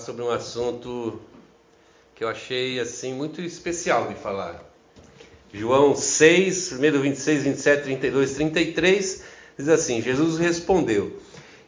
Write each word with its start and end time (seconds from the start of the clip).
sobre 0.00 0.22
um 0.22 0.30
assunto 0.30 1.20
que 2.14 2.24
eu 2.24 2.28
achei 2.28 2.80
assim 2.80 3.12
muito 3.12 3.40
especial 3.40 4.08
de 4.08 4.14
falar. 4.14 4.64
João 5.52 5.94
6, 5.94 6.70
primeiro 6.70 7.00
26, 7.00 7.44
27, 7.44 7.82
32, 7.82 8.34
33, 8.34 9.22
diz 9.58 9.68
assim: 9.68 10.00
Jesus 10.00 10.38
respondeu: 10.38 11.18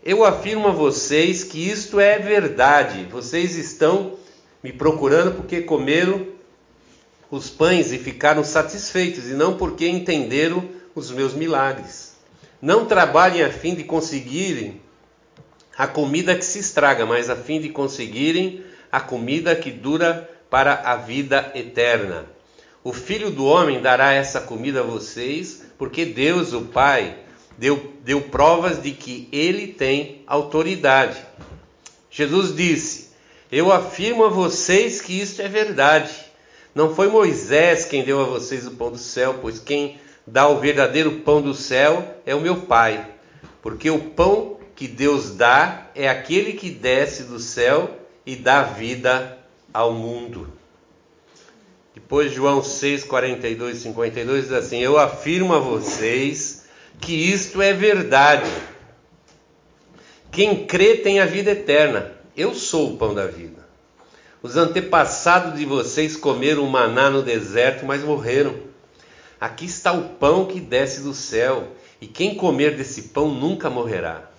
Eu 0.04 0.24
afirmo 0.24 0.68
a 0.68 0.72
vocês 0.72 1.44
que 1.44 1.68
isto 1.68 2.00
é 2.00 2.18
verdade. 2.18 3.06
Vocês 3.10 3.56
estão 3.56 4.16
me 4.62 4.72
procurando 4.72 5.36
porque 5.36 5.62
comeram 5.62 6.26
os 7.30 7.50
pães 7.50 7.92
e 7.92 7.98
ficaram 7.98 8.44
satisfeitos, 8.44 9.28
e 9.28 9.34
não 9.34 9.56
porque 9.56 9.88
entenderam 9.88 10.68
os 10.94 11.10
meus 11.10 11.34
milagres. 11.34 12.14
Não 12.60 12.86
trabalhem 12.86 13.42
a 13.42 13.50
fim 13.50 13.74
de 13.74 13.84
conseguirem 13.84 14.80
a 15.76 15.86
comida 15.86 16.34
que 16.36 16.44
se 16.44 16.58
estraga, 16.58 17.06
mas 17.06 17.30
a 17.30 17.36
fim 17.36 17.60
de 17.60 17.68
conseguirem 17.68 18.62
a 18.90 19.00
comida 19.00 19.56
que 19.56 19.70
dura 19.70 20.28
para 20.50 20.74
a 20.74 20.96
vida 20.96 21.50
eterna. 21.54 22.26
O 22.84 22.92
Filho 22.92 23.30
do 23.30 23.46
Homem 23.46 23.80
dará 23.80 24.12
essa 24.12 24.40
comida 24.40 24.80
a 24.80 24.84
vocês, 24.84 25.64
porque 25.78 26.04
Deus, 26.04 26.52
o 26.52 26.62
Pai, 26.62 27.16
deu, 27.56 27.92
deu 28.04 28.20
provas 28.22 28.82
de 28.82 28.90
que 28.90 29.28
ele 29.32 29.68
tem 29.68 30.22
autoridade. 30.26 31.16
Jesus 32.10 32.54
disse: 32.54 33.10
Eu 33.50 33.72
afirmo 33.72 34.24
a 34.24 34.28
vocês 34.28 35.00
que 35.00 35.18
isto 35.20 35.40
é 35.40 35.48
verdade. 35.48 36.12
Não 36.74 36.94
foi 36.94 37.08
Moisés 37.08 37.84
quem 37.84 38.02
deu 38.02 38.20
a 38.20 38.24
vocês 38.24 38.66
o 38.66 38.72
pão 38.72 38.90
do 38.90 38.98
céu, 38.98 39.38
pois 39.40 39.58
quem 39.58 39.98
dá 40.26 40.48
o 40.48 40.58
verdadeiro 40.58 41.20
pão 41.20 41.40
do 41.40 41.54
céu 41.54 42.20
é 42.26 42.34
o 42.34 42.40
meu 42.40 42.62
Pai. 42.62 43.06
Porque 43.62 43.90
o 43.90 43.98
pão 43.98 44.58
que 44.82 44.88
Deus 44.88 45.36
dá 45.36 45.86
é 45.94 46.08
aquele 46.08 46.54
que 46.54 46.68
desce 46.68 47.22
do 47.22 47.38
céu 47.38 48.00
e 48.26 48.34
dá 48.34 48.64
vida 48.64 49.38
ao 49.72 49.92
mundo. 49.92 50.52
Depois 51.94 52.32
João 52.32 52.64
6, 52.64 53.04
42 53.04 53.76
e 53.76 53.80
52 53.80 54.42
diz 54.42 54.52
assim: 54.52 54.80
Eu 54.80 54.98
afirmo 54.98 55.54
a 55.54 55.60
vocês 55.60 56.66
que 57.00 57.12
isto 57.12 57.62
é 57.62 57.72
verdade. 57.72 58.50
Quem 60.32 60.66
crê 60.66 60.96
tem 60.96 61.20
a 61.20 61.26
vida 61.26 61.52
eterna. 61.52 62.10
Eu 62.36 62.52
sou 62.52 62.92
o 62.92 62.96
pão 62.96 63.14
da 63.14 63.28
vida. 63.28 63.64
Os 64.42 64.56
antepassados 64.56 65.56
de 65.56 65.64
vocês 65.64 66.16
comeram 66.16 66.66
maná 66.66 67.08
no 67.08 67.22
deserto, 67.22 67.86
mas 67.86 68.02
morreram. 68.02 68.56
Aqui 69.40 69.64
está 69.64 69.92
o 69.92 70.08
pão 70.08 70.44
que 70.44 70.58
desce 70.58 71.02
do 71.02 71.14
céu, 71.14 71.68
e 72.00 72.08
quem 72.08 72.34
comer 72.34 72.76
desse 72.76 73.02
pão 73.02 73.28
nunca 73.28 73.70
morrerá. 73.70 74.31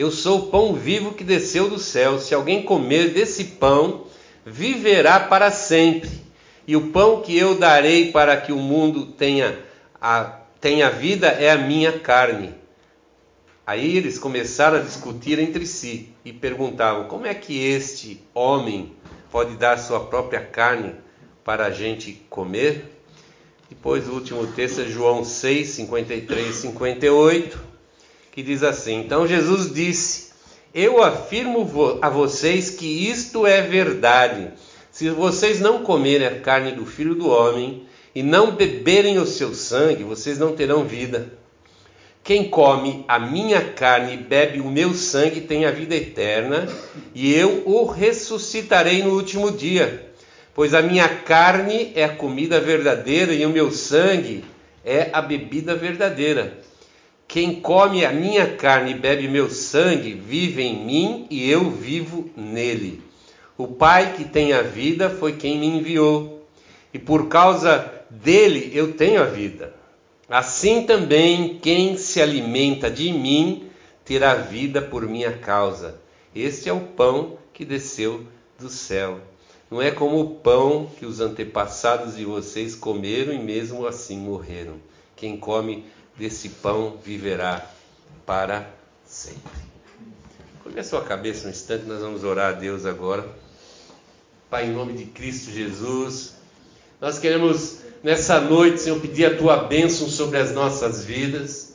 Eu 0.00 0.10
sou 0.10 0.38
o 0.38 0.46
pão 0.46 0.72
vivo 0.72 1.12
que 1.12 1.22
desceu 1.22 1.68
do 1.68 1.78
céu. 1.78 2.18
Se 2.18 2.34
alguém 2.34 2.62
comer 2.62 3.10
desse 3.10 3.44
pão, 3.44 4.06
viverá 4.46 5.20
para 5.20 5.50
sempre. 5.50 6.08
E 6.66 6.74
o 6.74 6.88
pão 6.88 7.20
que 7.20 7.36
eu 7.36 7.58
darei 7.58 8.10
para 8.10 8.34
que 8.38 8.50
o 8.50 8.56
mundo 8.56 9.04
tenha 9.04 9.58
a 10.00 10.38
tenha 10.58 10.88
vida 10.88 11.26
é 11.26 11.50
a 11.50 11.58
minha 11.58 11.98
carne. 11.98 12.54
Aí 13.66 13.94
eles 13.94 14.18
começaram 14.18 14.78
a 14.78 14.82
discutir 14.82 15.38
entre 15.38 15.66
si 15.66 16.14
e 16.24 16.32
perguntavam: 16.32 17.06
como 17.06 17.26
é 17.26 17.34
que 17.34 17.62
este 17.62 18.24
homem 18.32 18.96
pode 19.30 19.54
dar 19.56 19.78
sua 19.78 20.00
própria 20.00 20.40
carne 20.40 20.94
para 21.44 21.66
a 21.66 21.70
gente 21.70 22.22
comer? 22.30 23.02
Depois 23.68 24.08
o 24.08 24.14
último 24.14 24.46
texto 24.46 24.80
é 24.80 24.84
João 24.84 25.22
6, 25.22 25.68
53 25.68 26.48
e 26.48 26.52
58 26.54 27.69
que 28.40 28.42
diz 28.42 28.62
assim: 28.62 29.00
Então 29.00 29.26
Jesus 29.26 29.72
disse: 29.72 30.30
Eu 30.74 31.02
afirmo 31.02 31.68
a 32.00 32.08
vocês 32.08 32.70
que 32.70 32.86
isto 32.86 33.46
é 33.46 33.60
verdade. 33.60 34.48
Se 34.90 35.10
vocês 35.10 35.60
não 35.60 35.82
comerem 35.82 36.26
a 36.26 36.40
carne 36.40 36.72
do 36.72 36.86
filho 36.86 37.14
do 37.14 37.28
homem 37.28 37.84
e 38.14 38.22
não 38.22 38.52
beberem 38.52 39.18
o 39.18 39.26
seu 39.26 39.54
sangue, 39.54 40.02
vocês 40.02 40.38
não 40.38 40.56
terão 40.56 40.84
vida. 40.84 41.38
Quem 42.24 42.48
come 42.48 43.04
a 43.06 43.18
minha 43.18 43.60
carne 43.60 44.14
e 44.14 44.16
bebe 44.16 44.60
o 44.60 44.70
meu 44.70 44.94
sangue 44.94 45.42
tem 45.42 45.64
a 45.64 45.70
vida 45.70 45.94
eterna, 45.94 46.68
e 47.14 47.32
eu 47.34 47.62
o 47.66 47.86
ressuscitarei 47.86 49.02
no 49.02 49.14
último 49.14 49.50
dia. 49.50 50.10
Pois 50.54 50.74
a 50.74 50.82
minha 50.82 51.08
carne 51.08 51.92
é 51.94 52.04
a 52.04 52.14
comida 52.16 52.60
verdadeira 52.60 53.32
e 53.32 53.46
o 53.46 53.50
meu 53.50 53.70
sangue 53.70 54.44
é 54.84 55.08
a 55.12 55.22
bebida 55.22 55.74
verdadeira. 55.74 56.58
Quem 57.30 57.60
come 57.60 58.04
a 58.04 58.10
minha 58.10 58.56
carne 58.56 58.90
e 58.90 58.94
bebe 58.94 59.28
meu 59.28 59.48
sangue 59.48 60.14
vive 60.14 60.64
em 60.64 60.84
mim 60.84 61.26
e 61.30 61.48
eu 61.48 61.70
vivo 61.70 62.28
nele. 62.36 63.00
O 63.56 63.68
Pai 63.68 64.14
que 64.14 64.24
tem 64.24 64.52
a 64.52 64.62
vida 64.62 65.08
foi 65.08 65.34
quem 65.34 65.56
me 65.56 65.66
enviou, 65.66 66.44
e 66.92 66.98
por 66.98 67.28
causa 67.28 67.88
dele 68.10 68.72
eu 68.74 68.94
tenho 68.94 69.22
a 69.22 69.26
vida. 69.26 69.72
Assim 70.28 70.82
também 70.82 71.60
quem 71.62 71.96
se 71.96 72.20
alimenta 72.20 72.90
de 72.90 73.12
mim 73.12 73.68
terá 74.04 74.34
vida 74.34 74.82
por 74.82 75.06
minha 75.06 75.30
causa. 75.30 76.00
Este 76.34 76.68
é 76.68 76.72
o 76.72 76.80
pão 76.80 77.38
que 77.52 77.64
desceu 77.64 78.26
do 78.58 78.68
céu. 78.68 79.20
Não 79.70 79.80
é 79.80 79.92
como 79.92 80.18
o 80.18 80.34
pão 80.34 80.90
que 80.98 81.06
os 81.06 81.20
antepassados 81.20 82.16
de 82.16 82.24
vocês 82.24 82.74
comeram 82.74 83.32
e 83.32 83.38
mesmo 83.38 83.86
assim 83.86 84.18
morreram. 84.18 84.80
Quem 85.14 85.36
come 85.36 85.84
desse 86.20 86.50
pão 86.50 86.98
viverá 87.02 87.66
para 88.26 88.70
sempre. 89.06 89.40
Curve 90.62 90.78
a 90.78 90.84
sua 90.84 91.00
cabeça 91.02 91.48
um 91.48 91.50
instante, 91.50 91.86
nós 91.86 92.02
vamos 92.02 92.24
orar 92.24 92.50
a 92.50 92.52
Deus 92.52 92.84
agora. 92.84 93.26
Pai, 94.50 94.66
em 94.66 94.72
nome 94.72 94.92
de 94.92 95.06
Cristo 95.06 95.50
Jesus, 95.50 96.34
nós 97.00 97.18
queremos 97.18 97.78
nessa 98.02 98.38
noite, 98.38 98.82
Senhor, 98.82 99.00
pedir 99.00 99.24
a 99.24 99.36
tua 99.38 99.64
bênção 99.64 100.10
sobre 100.10 100.36
as 100.36 100.52
nossas 100.52 101.02
vidas. 101.02 101.72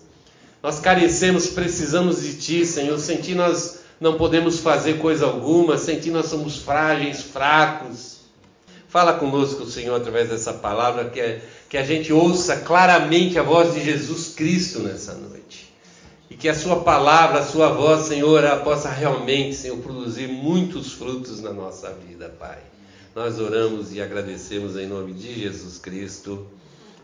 Nós 0.61 0.79
carecemos, 0.79 1.47
precisamos 1.47 2.21
de 2.21 2.37
Ti, 2.37 2.65
Senhor. 2.67 2.99
Sem 2.99 3.17
Ti 3.17 3.33
nós 3.33 3.79
não 3.99 4.15
podemos 4.15 4.59
fazer 4.59 4.99
coisa 4.99 5.25
alguma, 5.25 5.79
sem 5.79 5.99
Ti 5.99 6.11
nós 6.11 6.27
somos 6.27 6.57
frágeis, 6.57 7.23
fracos. 7.23 8.14
Fala 8.95 9.11
conosco, 9.15 9.65
Senhor, 9.65 9.93
através 9.93 10.29
dessa 10.29 10.53
palavra, 10.53 11.09
que, 11.09 11.19
é, 11.19 11.41
que 11.67 11.75
a 11.75 11.83
gente 11.83 12.13
ouça 12.13 12.61
claramente 12.61 13.37
a 13.37 13.43
voz 13.43 13.73
de 13.73 13.83
Jesus 13.83 14.33
Cristo 14.33 14.79
nessa 14.79 15.13
noite. 15.15 15.69
E 16.29 16.35
que 16.37 16.47
a 16.47 16.55
Sua 16.55 16.79
palavra, 16.79 17.39
a 17.39 17.45
Sua 17.45 17.73
voz, 17.73 18.03
Senhor, 18.03 18.41
possa 18.63 18.89
realmente, 18.89 19.53
Senhor, 19.53 19.79
produzir 19.79 20.29
muitos 20.29 20.93
frutos 20.93 21.41
na 21.41 21.51
nossa 21.51 21.91
vida, 21.91 22.33
Pai. 22.39 22.59
Nós 23.13 23.37
oramos 23.37 23.93
e 23.93 24.01
agradecemos 24.01 24.77
em 24.77 24.87
nome 24.87 25.11
de 25.11 25.41
Jesus 25.41 25.77
Cristo. 25.77 26.47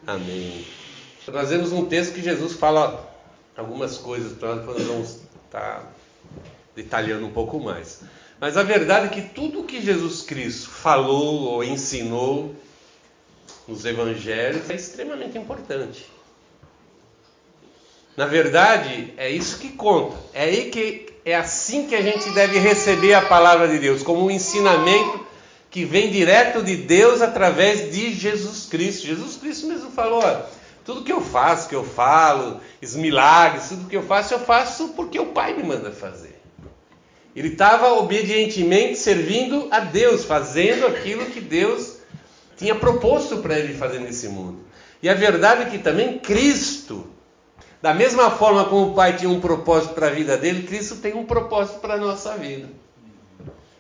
Amém. 0.08 0.66
Nós 1.28 1.50
vemos 1.50 1.74
um 1.74 1.84
texto 1.84 2.14
que 2.14 2.22
Jesus 2.22 2.54
fala 2.54 3.06
algumas 3.58 3.98
coisas, 3.98 4.32
para 4.32 4.56
nós 4.56 4.82
vamos 4.82 5.10
estar 5.10 5.60
tá 5.60 5.84
detalhando 6.74 7.26
um 7.26 7.32
pouco 7.34 7.60
mais. 7.60 8.00
Mas 8.42 8.58
a 8.58 8.64
verdade 8.64 9.06
é 9.06 9.10
que 9.10 9.22
tudo 9.22 9.66
que 9.66 9.80
Jesus 9.80 10.24
Cristo 10.24 10.68
falou 10.68 11.44
ou 11.44 11.64
ensinou 11.64 12.56
nos 13.68 13.86
evangelhos 13.86 14.68
é 14.68 14.74
extremamente 14.74 15.38
importante. 15.38 16.08
Na 18.18 18.26
verdade, 18.26 19.14
é 19.16 19.30
isso 19.30 19.60
que 19.60 19.70
conta. 19.70 20.18
É 20.34 20.46
aí 20.46 20.72
que 20.72 21.14
é 21.24 21.36
assim 21.36 21.86
que 21.86 21.94
a 21.94 22.02
gente 22.02 22.32
deve 22.32 22.58
receber 22.58 23.14
a 23.14 23.22
palavra 23.22 23.68
de 23.68 23.78
Deus, 23.78 24.02
como 24.02 24.26
um 24.26 24.32
ensinamento 24.32 25.24
que 25.70 25.86
vem 25.86 26.10
direto 26.10 26.64
de 26.64 26.78
Deus 26.78 27.22
através 27.22 27.92
de 27.92 28.12
Jesus 28.12 28.66
Cristo. 28.66 29.06
Jesus 29.06 29.38
Cristo 29.38 29.68
mesmo 29.68 29.92
falou: 29.92 30.20
ó, 30.20 30.42
tudo 30.84 31.04
que 31.04 31.14
eu 31.14 31.22
faço, 31.22 31.70
que 31.70 31.76
eu 31.76 31.84
falo, 31.84 32.60
os 32.82 32.96
milagres, 32.96 33.70
tudo 33.70 33.88
que 33.88 33.96
eu 33.96 34.04
faço, 34.04 34.34
eu 34.34 34.40
faço 34.40 34.90
porque 34.90 35.20
o 35.20 35.28
Pai 35.28 35.54
me 35.54 35.62
manda 35.62 35.92
fazer. 35.92 36.31
Ele 37.36 37.50
estava 37.50 37.94
obedientemente 37.94 38.98
servindo 38.98 39.68
a 39.72 39.80
Deus, 39.80 40.26
fazendo 40.26 40.86
aquilo 40.88 41.26
que 41.28 41.40
Deus 41.40 41.98
tinha 42.58 42.76
proposto 42.76 43.38
para 43.38 43.58
ele 43.58 43.74
fazer 43.74 44.00
nesse 44.00 44.28
mundo. 44.28 44.60
E 45.02 45.10
a 45.10 45.14
verdade 45.14 45.64
é 45.64 45.66
que 45.66 45.80
também 45.80 46.20
Cristo, 46.20 47.08
da 47.82 47.94
mesma 47.94 48.30
forma 48.30 48.66
como 48.66 48.92
o 48.92 48.94
Pai 48.94 49.16
tinha 49.16 49.30
um 49.30 49.40
propósito 49.40 49.94
para 49.94 50.08
a 50.08 50.12
vida 50.12 50.38
dele, 50.38 50.68
Cristo 50.68 50.98
tem 50.98 51.14
um 51.14 51.26
propósito 51.26 51.80
para 51.80 51.96
a 51.96 51.98
nossa 51.98 52.38
vida. 52.38 52.70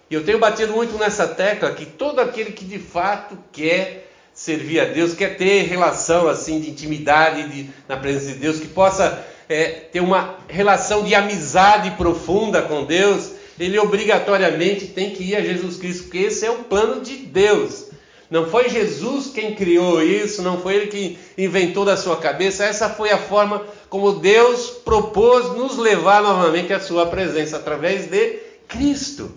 E 0.09 0.13
eu 0.13 0.25
tenho 0.25 0.39
batido 0.39 0.74
muito 0.74 0.98
nessa 0.98 1.27
tecla 1.27 1.71
que 1.71 1.86
todo 1.86 2.19
aquele 2.19 2.51
que 2.51 2.65
de 2.65 2.80
fato 2.80 3.38
quer 3.51 4.12
servir 4.33 4.80
a 4.80 4.86
Deus, 4.86 5.13
quer 5.13 5.38
ter 5.38 5.63
relação 5.63 6.27
assim 6.27 6.59
de 6.59 6.69
intimidade 6.69 7.50
de, 7.50 7.69
na 7.88 7.98
presença 7.98 8.33
de 8.33 8.39
Deus, 8.39 8.59
que 8.59 8.68
possa 8.68 9.25
é, 9.48 9.65
ter 9.69 10.00
uma 10.00 10.38
relação 10.48 11.03
de 11.03 11.13
amizade 11.13 11.92
profunda 11.92 12.62
com 12.62 12.86
Deus, 12.86 13.31
ele 13.62 13.80
obrigatoriamente 13.80 14.88
tem 14.88 15.12
que 15.12 15.24
ir 15.24 15.36
a 15.36 15.42
Jesus 15.42 15.78
Cristo, 15.78 16.04
porque 16.04 16.18
esse 16.18 16.46
é 16.46 16.52
o 16.52 16.63
plano 16.63 17.02
de 17.02 17.16
Deus. 17.18 17.92
Não 18.30 18.50
foi 18.50 18.69
Jesus 18.69 19.28
quem 19.28 19.54
criou 19.54 20.02
isso, 20.02 20.42
não 20.42 20.60
foi 20.60 20.75
ele 20.75 20.88
que 20.88 21.18
inventou 21.38 21.84
da 21.84 21.98
sua 21.98 22.16
cabeça, 22.16 22.63
essa 22.63 22.90
foi 22.90 23.12
a 23.12 23.18
forma 23.18 23.62
como 23.90 24.13
Deus 24.13 24.69
propôs 24.69 25.56
nos 25.58 25.78
levar 25.78 26.24
novamente 26.24 26.74
à 26.74 26.80
sua 26.80 27.06
presença 27.06 27.58
através 27.58 28.08
de 28.08 28.40
Cristo. 28.68 29.30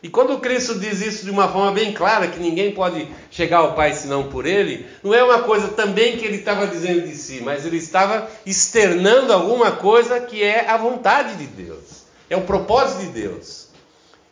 E 0.00 0.08
quando 0.08 0.38
Cristo 0.38 0.78
diz 0.78 1.00
isso 1.00 1.24
de 1.24 1.30
uma 1.30 1.48
forma 1.48 1.72
bem 1.72 1.92
clara, 1.92 2.28
que 2.28 2.38
ninguém 2.38 2.70
pode 2.70 3.08
chegar 3.32 3.58
ao 3.58 3.74
Pai 3.74 3.92
senão 3.92 4.28
por 4.28 4.46
Ele, 4.46 4.86
não 5.02 5.12
é 5.12 5.24
uma 5.24 5.40
coisa 5.40 5.68
também 5.68 6.16
que 6.16 6.24
ele 6.24 6.36
estava 6.36 6.68
dizendo 6.68 7.08
de 7.08 7.16
si, 7.16 7.40
mas 7.42 7.66
ele 7.66 7.78
estava 7.78 8.30
externando 8.46 9.32
alguma 9.32 9.72
coisa 9.72 10.20
que 10.20 10.40
é 10.40 10.70
a 10.70 10.76
vontade 10.76 11.34
de 11.34 11.46
Deus, 11.46 11.87
é 12.28 12.36
o 12.36 12.42
propósito 12.42 13.00
de 13.00 13.08
Deus. 13.08 13.68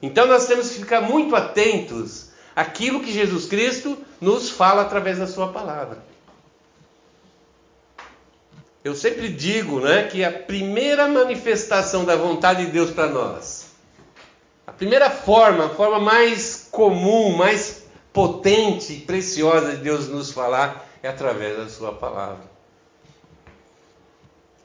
Então 0.01 0.27
nós 0.27 0.47
temos 0.47 0.71
que 0.71 0.81
ficar 0.81 1.01
muito 1.01 1.35
atentos 1.35 2.31
àquilo 2.55 3.01
que 3.01 3.13
Jesus 3.13 3.47
Cristo 3.47 3.97
nos 4.21 4.51
fala 4.51 4.83
através 4.83 5.19
da 5.19 5.27
Sua 5.27 5.53
palavra. 5.53 6.05
Eu 8.85 8.95
sempre 8.95 9.29
digo 9.29 9.81
né, 9.81 10.05
que 10.05 10.25
a 10.25 10.31
primeira 10.31 11.09
manifestação 11.09 12.05
da 12.05 12.15
vontade 12.15 12.67
de 12.67 12.73
Deus 12.73 12.91
para 12.91 13.09
nós 13.09 13.67
a 14.67 14.73
primeira 14.73 15.09
forma, 15.09 15.67
a 15.67 15.69
forma 15.69 16.01
mais 16.01 16.69
comum, 16.71 17.37
mais 17.37 17.85
potente 18.13 18.95
e 18.95 19.01
preciosa 19.01 19.77
de 19.77 19.83
Deus 19.83 20.09
nos 20.09 20.33
falar 20.33 20.85
é 21.03 21.09
através 21.09 21.57
da 21.57 21.69
Sua 21.69 21.93
palavra. 21.93 22.45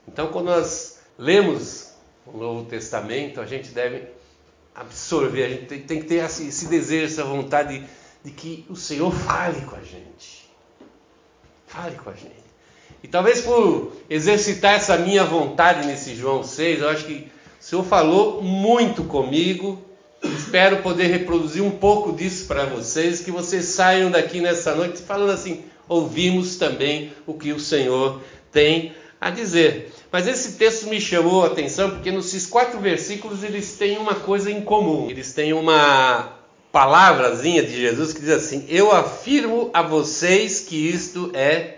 Então, 0.07 0.27
quando 0.27 0.47
nós 0.47 0.99
lemos 1.19 1.90
o 2.33 2.37
Novo 2.37 2.65
Testamento, 2.65 3.39
a 3.39 3.45
gente 3.45 3.71
deve 3.71 4.03
absorver, 4.73 5.43
a 5.43 5.49
gente 5.49 5.65
tem, 5.65 5.81
tem 5.81 5.99
que 5.99 6.07
ter 6.07 6.23
esse, 6.23 6.47
esse, 6.47 6.67
desejo, 6.67 7.05
essa 7.05 7.23
vontade 7.23 7.79
de, 7.79 7.85
de 8.23 8.31
que 8.31 8.65
o 8.69 8.75
Senhor 8.75 9.11
fale 9.11 9.61
com 9.61 9.75
a 9.75 9.81
gente. 9.81 10.49
Fale 11.67 11.95
com 11.95 12.09
a 12.09 12.13
gente. 12.13 12.41
E 13.03 13.07
talvez 13.07 13.41
por 13.41 13.93
exercitar 14.09 14.75
essa 14.75 14.97
minha 14.97 15.23
vontade 15.23 15.87
nesse 15.87 16.15
João 16.15 16.43
6, 16.43 16.81
eu 16.81 16.89
acho 16.89 17.05
que 17.05 17.31
o 17.59 17.63
Senhor 17.63 17.83
falou 17.83 18.41
muito 18.41 19.03
comigo 19.03 19.83
Espero 20.23 20.83
poder 20.83 21.07
reproduzir 21.07 21.63
um 21.63 21.71
pouco 21.71 22.13
disso 22.13 22.45
para 22.45 22.65
vocês, 22.65 23.21
que 23.21 23.31
vocês 23.31 23.65
saiam 23.65 24.11
daqui 24.11 24.39
nessa 24.39 24.75
noite 24.75 25.01
falando 25.01 25.31
assim: 25.31 25.63
ouvimos 25.89 26.57
também 26.57 27.11
o 27.25 27.33
que 27.33 27.51
o 27.51 27.59
Senhor 27.59 28.21
tem 28.51 28.93
a 29.21 29.29
dizer. 29.29 29.93
Mas 30.11 30.27
esse 30.27 30.53
texto 30.53 30.87
me 30.87 30.99
chamou 30.99 31.43
a 31.43 31.47
atenção 31.47 31.91
porque 31.91 32.11
nesses 32.11 32.47
quatro 32.47 32.79
versículos 32.79 33.43
eles 33.43 33.77
têm 33.77 33.99
uma 33.99 34.15
coisa 34.15 34.49
em 34.49 34.61
comum. 34.61 35.07
Eles 35.11 35.31
têm 35.31 35.53
uma 35.53 36.39
palavrazinha 36.71 37.61
de 37.61 37.79
Jesus 37.79 38.11
que 38.11 38.19
diz 38.19 38.31
assim: 38.31 38.65
Eu 38.67 38.91
afirmo 38.91 39.69
a 39.73 39.83
vocês 39.83 40.61
que 40.61 40.75
isto 40.75 41.31
é 41.35 41.77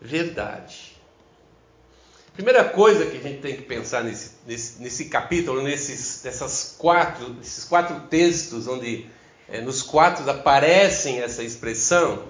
verdade. 0.00 0.92
Primeira 2.32 2.64
coisa 2.64 3.04
que 3.04 3.18
a 3.18 3.20
gente 3.20 3.42
tem 3.42 3.54
que 3.54 3.62
pensar 3.62 4.02
nesse, 4.02 4.30
nesse, 4.46 4.80
nesse 4.80 5.04
capítulo, 5.04 5.62
nesses, 5.62 6.22
nessas 6.24 6.76
quatro, 6.78 7.28
nesses 7.34 7.64
quatro 7.64 8.00
textos, 8.08 8.66
onde 8.66 9.06
é, 9.46 9.60
nos 9.60 9.82
quatro 9.82 10.28
aparecem 10.30 11.20
essa 11.20 11.42
expressão, 11.42 12.24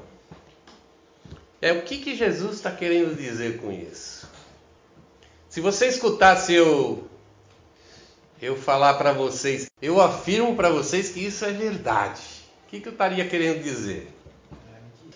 é 1.61 1.71
o 1.71 1.83
que, 1.83 1.99
que 1.99 2.17
Jesus 2.17 2.56
está 2.56 2.73
querendo 2.73 3.17
dizer 3.17 3.59
com 3.59 3.71
isso. 3.71 4.27
Se 5.53 5.61
você 5.61 5.89
escutasse 5.89 6.55
eu, 6.55 7.05
eu 8.41 8.57
falar 8.57 8.95
para 8.95 9.13
vocês, 9.13 9.71
eu 9.83 10.01
afirmo 10.01 10.57
para 10.57 10.71
vocês 10.71 11.11
que 11.11 11.21
isso 11.21 11.45
é 11.45 11.53
verdade, 11.53 12.23
o 12.67 12.71
que, 12.71 12.81
que 12.81 12.89
eu 12.89 12.93
estaria 12.93 13.23
querendo 13.29 13.63
dizer? 13.63 14.11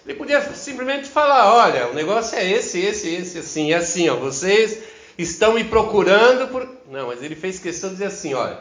Ele 0.04 0.14
podia 0.14 0.42
simplesmente 0.52 1.08
falar: 1.08 1.54
olha, 1.54 1.88
o 1.88 1.94
negócio 1.94 2.36
é 2.36 2.44
esse, 2.52 2.78
esse, 2.78 3.14
esse, 3.14 3.38
assim, 3.38 3.72
é 3.72 3.76
assim, 3.76 4.10
ó, 4.10 4.16
vocês 4.16 4.82
estão 5.16 5.54
me 5.54 5.64
procurando 5.64 6.48
por. 6.48 6.68
Não, 6.90 7.06
mas 7.06 7.22
ele 7.22 7.34
fez 7.34 7.58
questão 7.58 7.88
de 7.88 7.94
dizer 7.94 8.08
assim: 8.08 8.34
olha, 8.34 8.58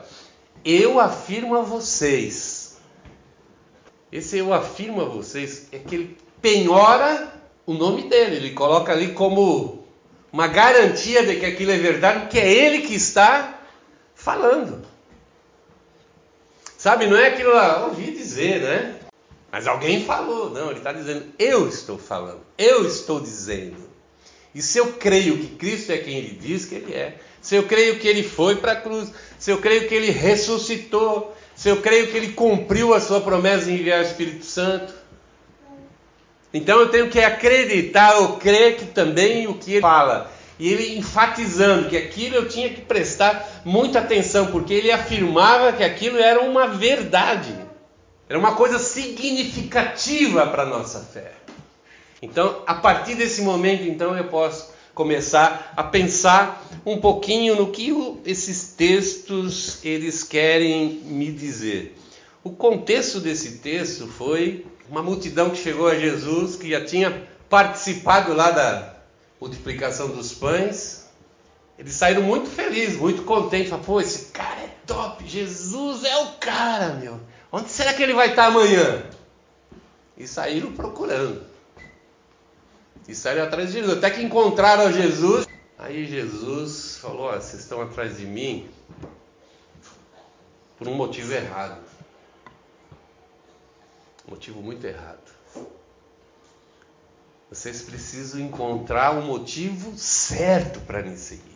eu 0.63 0.97
afirmo 0.97 1.57
a 1.57 1.61
vocês. 1.61 2.77
Esse 4.09 4.37
eu 4.37 4.53
afirmo 4.53 5.01
a 5.01 5.05
vocês 5.05 5.67
é 5.73 5.77
que 5.77 5.93
ele 5.93 6.17
penhora 6.41 7.33
o 7.65 7.73
nome 7.73 8.03
dele, 8.03 8.37
ele 8.37 8.51
coloca 8.51 8.93
ali 8.93 9.11
como 9.11 9.84
uma 10.35 10.47
garantia 10.47 11.25
de 11.25 11.37
que 11.37 11.45
aquilo 11.45 11.71
é 11.71 11.77
verdade, 11.77 12.19
porque 12.19 12.37
é 12.37 12.51
ele 12.51 12.79
que 12.79 12.93
está 12.93 13.57
falando. 14.13 14.85
Sabe, 16.77 17.07
não 17.07 17.15
é 17.15 17.27
aquilo 17.27 17.53
lá, 17.53 17.85
ouvi 17.85 18.11
dizer, 18.11 18.59
né? 18.59 18.95
Mas 19.49 19.65
alguém 19.65 20.03
falou. 20.03 20.49
Não, 20.49 20.71
ele 20.71 20.79
está 20.79 20.91
dizendo, 20.91 21.27
eu 21.39 21.69
estou 21.69 21.97
falando, 21.97 22.41
eu 22.57 22.85
estou 22.85 23.21
dizendo. 23.21 23.77
E 24.53 24.61
se 24.61 24.77
eu 24.77 24.91
creio 24.95 25.37
que 25.37 25.55
Cristo 25.55 25.93
é 25.93 25.99
quem 25.99 26.17
ele 26.17 26.37
diz 26.37 26.65
que 26.65 26.75
ele 26.75 26.93
é, 26.93 27.15
se 27.41 27.55
eu 27.55 27.63
creio 27.63 27.97
que 27.97 28.07
ele 28.09 28.21
foi 28.21 28.57
para 28.57 28.73
a 28.73 28.81
cruz, 28.81 29.13
se 29.39 29.51
eu 29.51 29.59
creio 29.59 29.87
que 29.87 29.95
ele 29.95 30.11
ressuscitou, 30.11 31.33
se 31.55 31.69
eu 31.69 31.81
creio 31.81 32.07
que 32.07 32.17
ele 32.17 32.33
cumpriu 32.33 32.93
a 32.93 32.99
sua 32.99 33.21
promessa 33.21 33.67
de 33.67 33.71
enviar 33.71 34.01
o 34.01 34.05
Espírito 34.05 34.43
Santo, 34.43 34.93
então 36.55 36.79
eu 36.79 36.87
tenho 36.87 37.09
que 37.09 37.19
acreditar 37.19 38.17
ou 38.19 38.37
crer 38.37 38.77
que 38.77 38.85
também 38.85 39.45
o 39.45 39.55
que 39.55 39.73
ele 39.73 39.81
fala. 39.81 40.31
E 40.57 40.71
ele 40.71 40.97
enfatizando 40.97 41.89
que 41.89 41.97
aquilo 41.97 42.37
eu 42.37 42.47
tinha 42.47 42.69
que 42.69 42.79
prestar 42.79 43.61
muita 43.65 43.99
atenção, 43.99 44.47
porque 44.47 44.73
ele 44.73 44.89
afirmava 44.89 45.73
que 45.73 45.83
aquilo 45.83 46.17
era 46.17 46.39
uma 46.39 46.67
verdade. 46.67 47.53
Era 48.29 48.39
uma 48.39 48.55
coisa 48.55 48.79
significativa 48.79 50.47
para 50.47 50.63
a 50.63 50.65
nossa 50.65 51.01
fé. 51.01 51.33
Então, 52.21 52.63
a 52.65 52.75
partir 52.75 53.15
desse 53.15 53.41
momento, 53.41 53.83
então, 53.83 54.15
eu 54.17 54.23
posso 54.29 54.73
começar 54.93 55.73
a 55.75 55.83
pensar 55.83 56.65
um 56.85 57.01
pouquinho 57.01 57.57
no 57.57 57.69
que 57.69 57.91
esses 58.25 58.73
textos 58.77 59.83
eles 59.83 60.23
querem 60.23 61.01
me 61.03 61.29
dizer. 61.33 61.97
O 62.41 62.51
contexto 62.51 63.19
desse 63.19 63.57
texto 63.57 64.07
foi 64.07 64.65
uma 64.89 65.01
multidão 65.01 65.49
que 65.49 65.57
chegou 65.57 65.87
a 65.87 65.95
Jesus, 65.95 66.55
que 66.55 66.69
já 66.69 66.85
tinha 66.85 67.27
participado 67.49 68.33
lá 68.33 68.51
da 68.51 68.95
multiplicação 69.39 70.09
dos 70.09 70.33
pães. 70.33 71.05
Eles 71.77 71.93
saíram 71.93 72.21
muito 72.21 72.49
felizes, 72.49 72.97
muito 72.97 73.23
contentes. 73.23 73.69
Falaram, 73.69 73.85
pô, 73.85 73.99
esse 73.99 74.31
cara 74.31 74.61
é 74.61 74.69
top, 74.85 75.27
Jesus 75.27 76.03
é 76.03 76.17
o 76.17 76.27
cara, 76.33 76.93
meu. 76.93 77.19
Onde 77.51 77.69
será 77.69 77.93
que 77.93 78.03
ele 78.03 78.13
vai 78.13 78.29
estar 78.29 78.45
amanhã? 78.47 79.03
E 80.17 80.27
saíram 80.27 80.71
procurando. 80.71 81.43
E 83.07 83.13
saíram 83.13 83.43
atrás 83.43 83.67
de 83.67 83.79
Jesus. 83.79 83.97
Até 83.97 84.09
que 84.09 84.21
encontraram 84.21 84.91
Jesus. 84.91 85.47
Aí 85.77 86.05
Jesus 86.05 86.97
falou: 86.97 87.29
oh, 87.29 87.33
vocês 87.33 87.61
estão 87.61 87.81
atrás 87.81 88.17
de 88.17 88.25
mim 88.25 88.67
por 90.77 90.87
um 90.87 90.95
motivo 90.95 91.33
errado. 91.33 91.84
Motivo 94.27 94.61
muito 94.61 94.85
errado. 94.85 95.35
Vocês 97.49 97.83
precisam 97.83 98.41
encontrar 98.41 99.11
o 99.11 99.21
motivo 99.21 99.95
certo 99.97 100.79
para 100.81 101.03
me 101.03 101.15
seguir. 101.15 101.55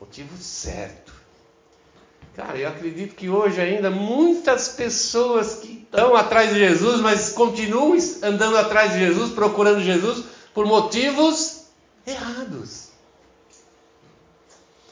Motivo 0.00 0.36
certo. 0.38 1.12
Cara, 2.36 2.56
eu 2.56 2.68
acredito 2.68 3.14
que 3.14 3.28
hoje 3.28 3.60
ainda 3.60 3.90
muitas 3.90 4.68
pessoas 4.68 5.56
que 5.56 5.82
estão 5.82 6.14
atrás 6.16 6.52
de 6.52 6.58
Jesus, 6.58 7.00
mas 7.00 7.30
continuam 7.30 7.96
andando 8.22 8.56
atrás 8.56 8.92
de 8.92 8.98
Jesus, 9.00 9.32
procurando 9.32 9.80
Jesus 9.80 10.24
por 10.52 10.66
motivos 10.66 11.66
errados. 12.06 12.88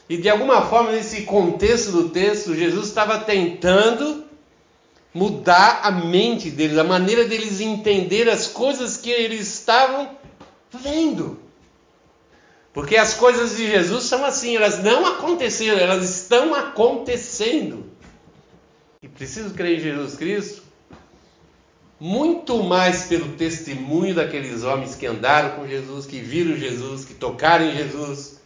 E 0.09 0.17
de 0.17 0.29
alguma 0.29 0.61
forma, 0.61 0.91
nesse 0.91 1.23
contexto 1.23 1.91
do 1.91 2.09
texto, 2.09 2.53
Jesus 2.55 2.87
estava 2.87 3.19
tentando 3.19 4.22
mudar 5.13 5.81
a 5.83 5.91
mente 5.91 6.49
deles, 6.49 6.77
a 6.77 6.83
maneira 6.83 7.25
deles 7.25 7.61
entender 7.61 8.29
as 8.29 8.47
coisas 8.47 8.97
que 8.97 9.09
eles 9.09 9.41
estavam 9.41 10.09
vendo. 10.71 11.39
Porque 12.73 12.97
as 12.97 13.13
coisas 13.13 13.55
de 13.55 13.67
Jesus 13.67 14.05
são 14.05 14.25
assim, 14.25 14.55
elas 14.55 14.83
não 14.83 15.05
aconteceram, 15.05 15.77
elas 15.77 16.09
estão 16.09 16.55
acontecendo. 16.55 17.85
E 19.01 19.07
preciso 19.07 19.53
crer 19.53 19.77
em 19.77 19.81
Jesus 19.81 20.15
Cristo 20.15 20.63
muito 22.03 22.61
mais 22.61 23.03
pelo 23.03 23.29
testemunho 23.37 24.13
daqueles 24.13 24.63
homens 24.63 24.93
que 24.93 25.05
andaram 25.05 25.51
com 25.51 25.65
Jesus, 25.65 26.05
que 26.05 26.19
viram 26.19 26.57
Jesus, 26.57 27.05
que 27.05 27.13
tocaram 27.13 27.63
em 27.63 27.77
Jesus, 27.77 28.41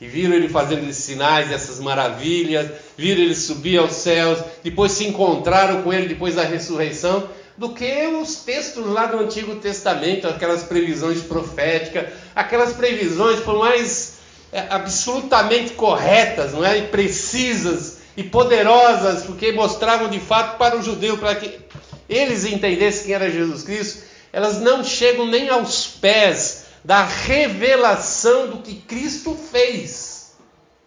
que 0.00 0.06
viram 0.06 0.34
ele 0.34 0.48
fazendo 0.48 0.88
esses 0.88 1.04
sinais, 1.04 1.52
essas 1.52 1.78
maravilhas, 1.78 2.70
viram 2.96 3.20
ele 3.20 3.34
subir 3.34 3.76
aos 3.76 3.92
céus, 3.92 4.38
depois 4.64 4.92
se 4.92 5.06
encontraram 5.06 5.82
com 5.82 5.92
ele 5.92 6.08
depois 6.08 6.36
da 6.36 6.42
ressurreição 6.42 7.28
do 7.54 7.68
que 7.74 8.06
os 8.06 8.36
textos 8.36 8.86
lá 8.86 9.04
do 9.04 9.18
Antigo 9.18 9.56
Testamento, 9.56 10.26
aquelas 10.26 10.62
previsões 10.62 11.20
proféticas, 11.20 12.06
aquelas 12.34 12.72
previsões 12.72 13.40
por 13.40 13.58
mais 13.58 14.14
é, 14.50 14.64
absolutamente 14.70 15.74
corretas, 15.74 16.54
não 16.54 16.64
é? 16.64 16.78
E 16.78 16.82
precisas 16.86 17.98
e 18.16 18.22
poderosas, 18.22 19.24
porque 19.24 19.52
mostravam 19.52 20.08
de 20.08 20.18
fato 20.18 20.56
para 20.56 20.78
o 20.78 20.82
judeu, 20.82 21.18
para 21.18 21.34
que 21.34 21.60
eles 22.08 22.46
entendessem 22.46 23.04
quem 23.04 23.14
era 23.14 23.30
Jesus 23.30 23.62
Cristo, 23.64 24.02
elas 24.32 24.62
não 24.62 24.82
chegam 24.82 25.26
nem 25.26 25.50
aos 25.50 25.86
pés 25.86 26.59
da 26.84 27.04
revelação 27.04 28.48
do 28.48 28.58
que 28.58 28.76
Cristo 28.76 29.34
fez 29.34 30.36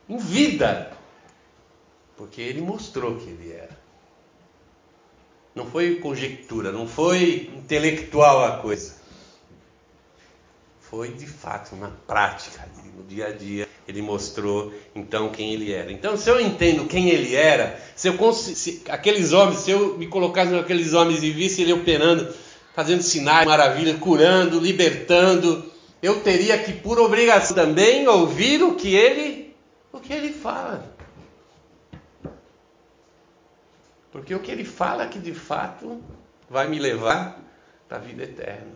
em 0.10 0.18
vida. 0.18 0.92
Porque 2.18 2.42
ele 2.42 2.62
mostrou 2.62 3.18
que 3.18 3.30
ele 3.30 3.52
era. 3.52 3.78
Não 5.56 5.66
foi 5.66 5.96
conjectura, 5.96 6.72
não 6.72 6.88
foi 6.88 7.52
intelectual 7.56 8.44
a 8.44 8.58
coisa. 8.58 8.96
Foi 10.80 11.12
de 11.12 11.28
fato 11.28 11.76
na 11.76 11.90
prática, 11.90 12.68
no 12.96 13.04
dia 13.04 13.28
a 13.28 13.32
dia, 13.32 13.68
ele 13.88 14.02
mostrou 14.02 14.74
então 14.96 15.30
quem 15.30 15.54
ele 15.54 15.72
era. 15.72 15.92
Então, 15.92 16.16
se 16.16 16.30
eu 16.30 16.40
entendo 16.40 16.86
quem 16.86 17.10
ele 17.10 17.36
era, 17.36 17.80
se 17.96 18.08
eu 18.08 18.34
se, 18.34 18.84
aqueles 18.90 19.32
homens, 19.32 19.60
se 19.60 19.72
eu 19.72 19.98
me 19.98 20.08
colocasse 20.08 20.52
naqueles 20.52 20.94
homens 20.94 21.24
e 21.24 21.32
visse 21.32 21.62
ele 21.62 21.74
operando, 21.74 22.32
fazendo 22.76 23.02
sinais, 23.02 23.46
maravilhas, 23.46 24.00
curando, 24.00 24.60
libertando, 24.60 25.73
eu 26.04 26.20
teria 26.20 26.62
que 26.62 26.74
por 26.74 27.00
obrigação 27.00 27.56
também 27.56 28.06
ouvir 28.10 28.62
o 28.62 28.76
que 28.76 28.94
ele 28.94 29.56
o 29.90 30.02
que 30.02 30.12
ele 30.12 30.34
fala. 30.34 30.92
Porque 34.12 34.36
o 34.36 34.40
que 34.40 34.52
ele 34.52 34.66
fala 34.66 35.08
que 35.08 35.18
de 35.18 35.34
fato 35.34 36.04
vai 36.50 36.68
me 36.68 36.78
levar 36.78 37.40
para 37.88 37.98
a 37.98 38.02
vida 38.02 38.24
eterna. 38.24 38.74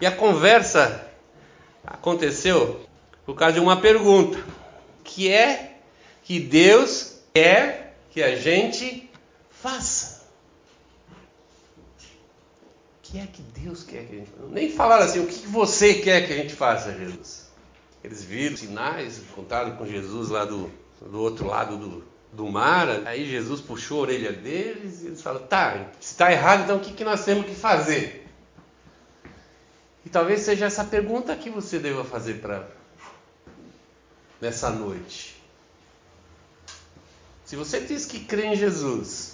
E 0.00 0.06
a 0.06 0.12
conversa 0.12 1.10
aconteceu 1.84 2.86
por 3.26 3.34
causa 3.34 3.54
de 3.54 3.60
uma 3.60 3.80
pergunta, 3.80 4.42
que 5.02 5.30
é 5.30 5.78
que 6.22 6.38
Deus 6.38 7.18
quer 7.34 7.96
que 8.10 8.22
a 8.22 8.36
gente 8.36 9.10
faça. 9.50 10.19
Que 13.10 13.18
é 13.18 13.26
que 13.26 13.42
Deus 13.42 13.82
quer 13.82 14.06
que 14.06 14.14
a 14.14 14.18
gente 14.18 14.30
faça? 14.30 14.46
Nem 14.48 14.70
falaram 14.70 15.04
assim, 15.04 15.18
o 15.18 15.26
que 15.26 15.46
você 15.48 15.94
quer 15.94 16.26
que 16.26 16.32
a 16.32 16.36
gente 16.36 16.54
faça, 16.54 16.92
Jesus? 16.92 17.50
Eles 18.04 18.22
viram 18.22 18.56
sinais, 18.56 19.20
contaram 19.34 19.76
com 19.76 19.84
Jesus 19.84 20.28
lá 20.28 20.44
do, 20.44 20.70
do 21.00 21.20
outro 21.20 21.48
lado 21.48 21.76
do, 21.76 22.04
do 22.32 22.48
mar. 22.48 22.88
Aí 23.06 23.28
Jesus 23.28 23.60
puxou 23.60 23.98
a 23.98 24.02
orelha 24.02 24.32
deles 24.32 25.02
e 25.02 25.06
eles 25.06 25.20
falaram: 25.20 25.46
tá, 25.46 25.90
se 25.98 26.12
está 26.12 26.30
errado, 26.30 26.62
então 26.62 26.76
o 26.76 26.80
que, 26.80 26.92
que 26.92 27.02
nós 27.02 27.24
temos 27.24 27.46
que 27.46 27.54
fazer? 27.54 28.28
E 30.06 30.08
talvez 30.08 30.42
seja 30.42 30.66
essa 30.66 30.84
pergunta 30.84 31.34
que 31.34 31.50
você 31.50 31.80
deva 31.80 32.04
fazer 32.04 32.40
para 32.40 32.66
nessa 34.40 34.70
noite. 34.70 35.36
Se 37.44 37.56
você 37.56 37.80
diz 37.80 38.06
que 38.06 38.20
crê 38.20 38.46
em 38.46 38.56
Jesus, 38.56 39.29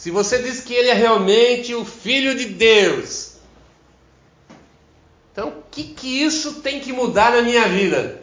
se 0.00 0.10
você 0.10 0.38
diz 0.38 0.62
que 0.62 0.72
ele 0.72 0.88
é 0.88 0.94
realmente 0.94 1.74
o 1.74 1.84
Filho 1.84 2.34
de 2.34 2.46
Deus, 2.46 3.34
então 5.30 5.48
o 5.48 5.62
que, 5.70 5.84
que 5.84 6.22
isso 6.22 6.62
tem 6.62 6.80
que 6.80 6.90
mudar 6.90 7.32
na 7.32 7.42
minha 7.42 7.68
vida? 7.68 8.22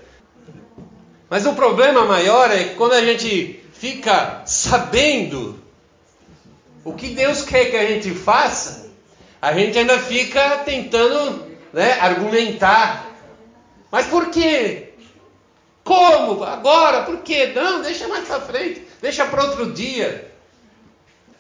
Mas 1.30 1.46
o 1.46 1.54
problema 1.54 2.04
maior 2.04 2.50
é 2.50 2.64
quando 2.70 2.94
a 2.94 3.06
gente 3.06 3.64
fica 3.74 4.42
sabendo 4.44 5.62
o 6.84 6.94
que 6.94 7.10
Deus 7.10 7.44
quer 7.44 7.70
que 7.70 7.78
a 7.78 7.86
gente 7.86 8.10
faça, 8.10 8.90
a 9.40 9.54
gente 9.54 9.78
ainda 9.78 10.00
fica 10.00 10.58
tentando 10.66 11.46
né, 11.72 12.00
argumentar. 12.00 13.06
Mas 13.92 14.08
por 14.08 14.32
quê? 14.32 14.94
Como? 15.84 16.44
Agora? 16.44 17.04
Por 17.04 17.18
quê? 17.18 17.52
Não, 17.54 17.84
deixa 17.84 18.08
mais 18.08 18.28
para 18.28 18.42
frente, 18.42 18.82
deixa 19.00 19.28
para 19.28 19.44
outro 19.44 19.72
dia. 19.74 20.27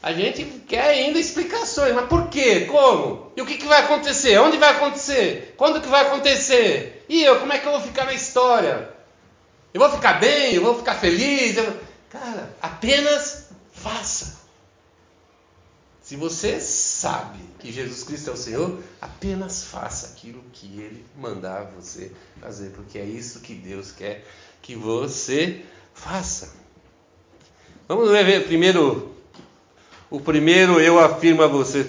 A 0.07 0.13
gente 0.13 0.45
quer 0.65 0.87
ainda 0.87 1.19
explicações, 1.19 1.93
mas 1.93 2.07
por 2.07 2.29
quê? 2.29 2.61
Como? 2.61 3.29
E 3.35 3.41
o 3.41 3.45
que, 3.45 3.57
que 3.57 3.67
vai 3.67 3.81
acontecer? 3.81 4.37
Onde 4.39 4.55
vai 4.55 4.71
acontecer? 4.71 5.53
Quando 5.57 5.81
que 5.81 5.89
vai 5.89 6.05
acontecer? 6.05 7.05
E 7.09 7.21
eu, 7.21 7.41
como 7.41 7.51
é 7.51 7.59
que 7.59 7.67
eu 7.67 7.73
vou 7.73 7.81
ficar 7.81 8.05
na 8.05 8.13
história? 8.13 8.89
Eu 9.73 9.81
vou 9.81 9.91
ficar 9.91 10.13
bem, 10.13 10.53
eu 10.53 10.63
vou 10.63 10.77
ficar 10.77 10.93
feliz. 10.93 11.57
Eu... 11.57 11.77
Cara, 12.09 12.55
apenas 12.61 13.49
faça. 13.73 14.37
Se 16.01 16.15
você 16.15 16.61
sabe 16.61 17.39
que 17.59 17.69
Jesus 17.69 18.05
Cristo 18.05 18.29
é 18.29 18.33
o 18.33 18.37
Senhor, 18.37 18.81
apenas 19.01 19.65
faça 19.65 20.13
aquilo 20.13 20.41
que 20.53 20.67
Ele 20.79 21.05
mandar 21.17 21.69
você 21.75 22.13
fazer, 22.39 22.69
porque 22.69 22.97
é 22.97 23.03
isso 23.03 23.41
que 23.41 23.53
Deus 23.53 23.91
quer 23.91 24.25
que 24.61 24.73
você 24.73 25.65
faça. 25.93 26.55
Vamos 27.89 28.09
ver 28.09 28.47
primeiro, 28.47 29.16
o 30.09 30.19
primeiro 30.19 30.79
eu 30.79 30.99
afirmo 30.99 31.43
a 31.43 31.47
você. 31.47 31.87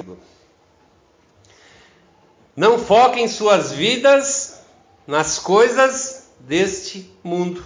Não 2.57 2.79
foquem 2.79 3.29
suas 3.29 3.73
vidas 3.73 4.61
nas 5.07 5.39
coisas 5.39 6.31
deste 6.41 7.11
mundo. 7.23 7.63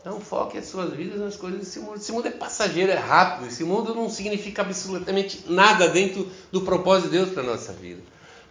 Então 0.00 0.20
foque 0.20 0.58
as 0.58 0.66
suas 0.66 0.92
vidas 0.92 1.18
nas 1.18 1.34
coisas 1.34 1.60
desse 1.60 1.80
mundo. 1.80 1.96
Esse 1.96 2.12
mundo 2.12 2.28
é 2.28 2.30
passageiro, 2.30 2.92
é 2.92 2.96
rápido. 2.96 3.48
Esse 3.48 3.64
mundo 3.64 3.94
não 3.94 4.10
significa 4.10 4.60
absolutamente 4.60 5.44
nada 5.48 5.88
dentro 5.88 6.30
do 6.52 6.60
propósito 6.60 7.10
de 7.10 7.16
Deus 7.16 7.30
para 7.30 7.42
a 7.42 7.46
nossa 7.46 7.72
vida. 7.72 8.02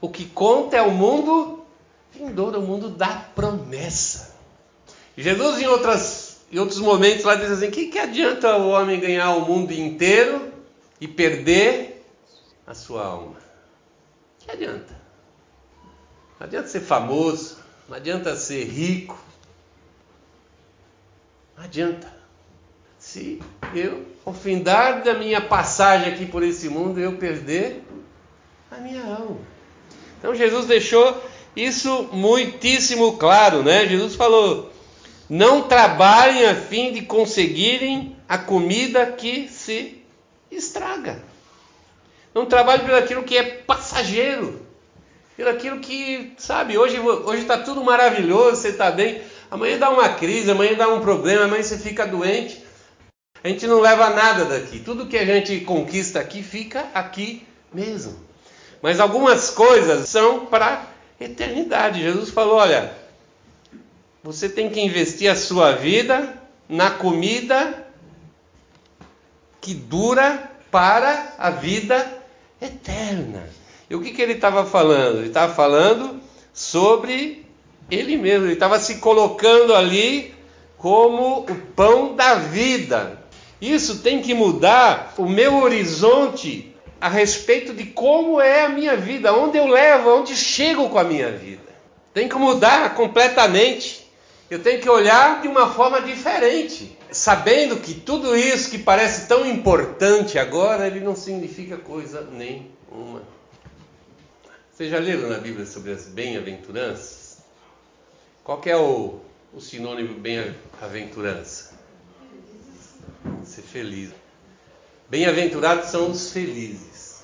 O 0.02 0.10
que 0.10 0.26
conta 0.26 0.78
é 0.78 0.82
o 0.82 0.90
mundo 0.90 1.64
vindouro, 2.12 2.60
o 2.60 2.64
mundo 2.64 2.90
da 2.90 3.08
promessa. 3.36 4.36
Jesus, 5.16 5.62
em, 5.62 5.68
outras, 5.68 6.33
em 6.54 6.60
outros 6.60 6.80
momentos, 6.80 7.26
lá 7.26 7.34
diz 7.34 7.50
assim: 7.50 7.72
que, 7.72 7.88
que 7.88 7.98
adianta 7.98 8.56
o 8.58 8.70
homem 8.70 9.00
ganhar 9.00 9.32
o 9.32 9.42
mundo 9.42 9.74
inteiro 9.74 10.54
e 11.02 11.08
perder 11.08 12.06
a 12.68 12.76
sua 12.76 13.04
alma? 13.04 13.38
Que 14.38 14.52
adianta? 14.52 15.02
Não 16.40 16.46
adianta 16.46 16.68
ser 16.68 16.82
famoso, 16.82 17.58
não 17.90 17.98
adianta 17.98 18.36
ser 18.36 18.66
rico, 18.66 19.18
não 21.58 21.64
adianta. 21.64 22.14
Se 23.00 23.42
eu, 23.74 24.06
ao 24.24 24.34
findar 24.34 25.04
da 25.04 25.16
minha 25.16 25.42
passagem 25.42 26.14
aqui 26.14 26.26
por 26.26 26.44
esse 26.44 26.70
mundo, 26.70 27.00
eu 27.00 27.18
perder 27.18 27.84
a 28.72 28.78
minha 28.78 29.04
alma. 29.04 29.42
Então 30.20 30.36
Jesus 30.36 30.68
deixou 30.68 31.22
isso 31.56 32.10
muitíssimo 32.14 33.18
claro, 33.18 33.64
né? 33.64 33.88
Jesus 33.88 34.14
falou: 34.16 34.72
não 35.34 35.64
trabalhem 35.64 36.46
a 36.46 36.54
fim 36.54 36.94
de 36.94 37.02
conseguirem 37.02 38.16
a 38.30 38.38
comida 38.38 39.08
que 39.08 39.50
se 39.50 40.00
estraga. 40.52 41.24
Não 42.36 42.46
trabalhe 42.46 42.84
pelo 42.84 42.98
aquilo 42.98 43.24
que 43.24 43.36
é 43.36 43.42
passageiro, 43.42 44.64
pelo 45.36 45.50
aquilo 45.50 45.80
que, 45.80 46.34
sabe, 46.38 46.78
hoje 46.78 47.00
hoje 47.00 47.42
está 47.42 47.58
tudo 47.58 47.84
maravilhoso, 47.84 48.58
você 48.58 48.68
está 48.68 48.92
bem. 48.92 49.24
Amanhã 49.50 49.80
dá 49.80 49.90
uma 49.90 50.10
crise, 50.10 50.52
amanhã 50.52 50.76
dá 50.76 50.88
um 50.88 51.02
problema, 51.02 51.46
amanhã 51.46 51.64
você 51.64 51.80
fica 51.80 52.06
doente. 52.06 52.64
A 53.44 53.48
gente 53.48 53.66
não 53.66 53.82
leva 53.82 54.12
nada 54.12 54.46
daqui. 54.46 54.82
Tudo 54.82 55.08
que 55.08 55.18
a 55.18 55.26
gente 55.26 55.62
conquista 55.62 56.20
aqui 56.20 56.44
fica 56.44 56.86
aqui 56.94 57.44
mesmo. 57.74 58.16
Mas 58.84 59.00
algumas 59.00 59.50
coisas 59.50 60.08
são 60.08 60.46
para 60.46 60.86
eternidade. 61.20 62.04
Jesus 62.04 62.30
falou: 62.30 62.58
olha, 62.58 63.03
você 64.24 64.48
tem 64.48 64.70
que 64.70 64.80
investir 64.80 65.30
a 65.30 65.36
sua 65.36 65.74
vida 65.74 66.42
na 66.70 66.90
comida 66.90 67.86
que 69.60 69.74
dura 69.74 70.50
para 70.72 71.34
a 71.38 71.50
vida 71.50 72.24
eterna. 72.62 73.50
E 73.90 73.96
o 73.96 74.02
que, 74.02 74.12
que 74.12 74.22
ele 74.22 74.34
estava 74.34 74.66
falando? 74.66 75.18
Ele 75.18 75.28
estava 75.28 75.54
falando 75.54 76.22
sobre 76.54 77.46
ele 77.92 78.16
mesmo, 78.16 78.46
ele 78.46 78.54
estava 78.54 78.80
se 78.80 78.96
colocando 78.96 79.76
ali 79.76 80.34
como 80.78 81.40
o 81.42 81.56
pão 81.76 82.16
da 82.16 82.36
vida. 82.36 83.22
Isso 83.62 84.00
tem 84.00 84.22
que 84.22 84.34
mudar 84.34 85.14
o 85.18 85.28
meu 85.28 85.58
horizonte 85.58 86.74
a 87.00 87.10
respeito 87.10 87.74
de 87.74 87.86
como 87.88 88.40
é 88.40 88.64
a 88.64 88.70
minha 88.70 88.96
vida, 88.96 89.34
onde 89.34 89.58
eu 89.58 89.68
levo, 89.68 90.10
onde 90.16 90.36
chego 90.36 90.90
com 90.90 90.98
a 90.98 91.04
minha 91.04 91.32
vida. 91.32 91.62
Tem 92.14 92.30
que 92.30 92.36
mudar 92.36 92.96
completamente. 92.96 94.03
Eu 94.54 94.62
tenho 94.62 94.80
que 94.80 94.88
olhar 94.88 95.42
de 95.42 95.48
uma 95.48 95.74
forma 95.74 96.00
diferente, 96.00 96.96
sabendo 97.10 97.78
que 97.78 97.96
tudo 97.96 98.36
isso 98.38 98.70
que 98.70 98.78
parece 98.78 99.28
tão 99.28 99.48
importante 99.48 100.38
agora, 100.38 100.86
ele 100.86 101.00
não 101.00 101.16
significa 101.16 101.76
coisa 101.76 102.22
nenhuma. 102.22 103.24
Vocês 104.72 104.92
já 104.92 105.00
leram 105.00 105.28
na 105.28 105.40
Bíblia 105.40 105.66
sobre 105.66 105.92
as 105.92 106.04
bem-aventuranças? 106.04 107.40
Qual 108.44 108.62
é 108.68 108.78
o, 108.78 109.22
o 109.52 109.60
sinônimo 109.60 110.20
bem-aventurança? 110.20 111.72
Ser 113.44 113.64
feliz. 113.64 114.12
Bem-aventurados 115.10 115.90
são 115.90 116.12
os 116.12 116.32
felizes. 116.32 117.24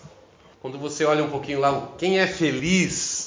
Quando 0.63 0.79
você 0.79 1.05
olha 1.05 1.23
um 1.23 1.29
pouquinho 1.29 1.59
lá, 1.59 1.91
quem 1.95 2.17
é 2.17 2.25
feliz 2.25 3.18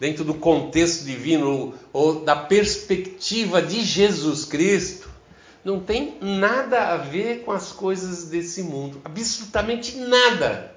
dentro 0.00 0.24
do 0.24 0.32
contexto 0.32 1.04
divino 1.04 1.74
ou 1.92 2.24
da 2.24 2.34
perspectiva 2.34 3.60
de 3.60 3.82
Jesus 3.82 4.46
Cristo, 4.46 5.10
não 5.62 5.78
tem 5.78 6.16
nada 6.22 6.88
a 6.88 6.96
ver 6.96 7.42
com 7.44 7.52
as 7.52 7.70
coisas 7.70 8.24
desse 8.24 8.62
mundo, 8.62 8.98
absolutamente 9.04 9.98
nada. 9.98 10.74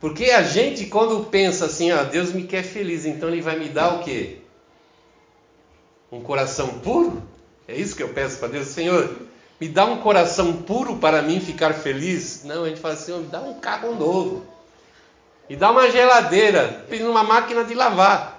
Porque 0.00 0.30
a 0.30 0.42
gente, 0.42 0.86
quando 0.86 1.26
pensa 1.26 1.66
assim, 1.66 1.90
ah, 1.90 2.04
Deus 2.04 2.32
me 2.32 2.44
quer 2.44 2.62
feliz, 2.62 3.04
então 3.04 3.28
Ele 3.28 3.42
vai 3.42 3.58
me 3.58 3.68
dar 3.68 3.96
o 3.96 4.04
quê? 4.04 4.38
Um 6.10 6.22
coração 6.22 6.78
puro? 6.78 7.22
É 7.66 7.76
isso 7.76 7.94
que 7.94 8.02
eu 8.02 8.08
peço 8.08 8.38
para 8.38 8.48
Deus, 8.48 8.68
Senhor. 8.68 9.14
Me 9.60 9.68
dá 9.68 9.84
um 9.84 9.98
coração 9.98 10.62
puro 10.62 10.96
para 10.96 11.20
mim 11.20 11.40
ficar 11.40 11.74
feliz? 11.74 12.44
Não, 12.44 12.64
a 12.64 12.68
gente 12.68 12.80
fala, 12.80 12.96
Senhor, 12.96 13.20
me 13.20 13.26
dá 13.26 13.40
um 13.42 13.54
carro 13.60 13.94
novo. 13.96 14.57
Me 15.48 15.56
dá 15.56 15.70
uma 15.70 15.90
geladeira, 15.90 16.84
uma 17.00 17.22
máquina 17.22 17.64
de 17.64 17.74
lavar. 17.74 18.38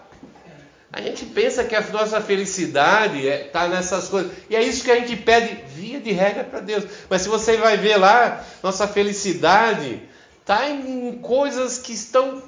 A 0.92 1.02
gente 1.02 1.26
pensa 1.26 1.64
que 1.64 1.76
a 1.76 1.82
nossa 1.92 2.20
felicidade 2.20 3.26
está 3.28 3.66
é, 3.66 3.68
nessas 3.68 4.10
coisas. 4.10 4.32
E 4.50 4.56
é 4.56 4.64
isso 4.64 4.84
que 4.84 4.92
a 4.92 4.96
gente 4.96 5.16
pede 5.16 5.64
via 5.68 6.00
de 6.00 6.12
regra 6.12 6.44
para 6.44 6.60
Deus. 6.60 6.84
Mas 7.08 7.22
se 7.22 7.30
você 7.30 7.58
vai 7.58 7.78
ver 7.78 7.98
lá, 7.98 8.44
nossa 8.64 8.88
felicidade 8.88 10.02
está 10.42 10.68
em 10.68 11.20
coisas 11.22 11.78
que 11.78 11.94
estão 11.94 12.42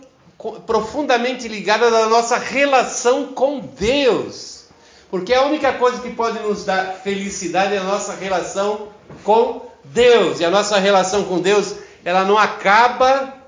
profundamente 0.65 1.47
ligadas 1.47 1.93
à 1.93 2.07
nossa 2.07 2.37
relação 2.37 3.27
com 3.27 3.59
Deus. 3.59 4.65
Porque 5.11 5.33
a 5.33 5.43
única 5.43 5.73
coisa 5.73 6.01
que 6.01 6.09
pode 6.09 6.39
nos 6.39 6.65
dar 6.65 6.95
felicidade 7.03 7.75
é 7.75 7.77
a 7.77 7.83
nossa 7.83 8.15
relação 8.15 8.87
com 9.23 9.69
Deus. 9.85 10.39
E 10.39 10.45
a 10.45 10.49
nossa 10.49 10.79
relação 10.79 11.25
com 11.25 11.39
Deus, 11.39 11.75
ela 12.03 12.23
não 12.23 12.39
acaba 12.39 13.40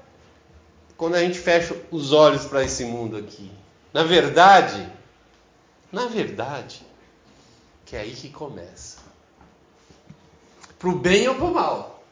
quando 1.04 1.16
a 1.16 1.20
gente 1.20 1.38
fecha 1.38 1.76
os 1.92 2.14
olhos 2.14 2.46
para 2.46 2.64
esse 2.64 2.86
mundo 2.86 3.18
aqui. 3.18 3.52
Na 3.92 4.04
verdade, 4.04 4.90
na 5.92 6.06
verdade, 6.06 6.82
que 7.86 7.98
é 7.98 8.00
aí 8.00 8.12
que 8.12 8.30
começa. 8.30 9.00
Para 10.80 10.88
o 10.88 10.96
bem 10.96 11.28
ou 11.28 11.36
para 11.36 11.44
o 11.44 11.54
mal. 11.54 12.06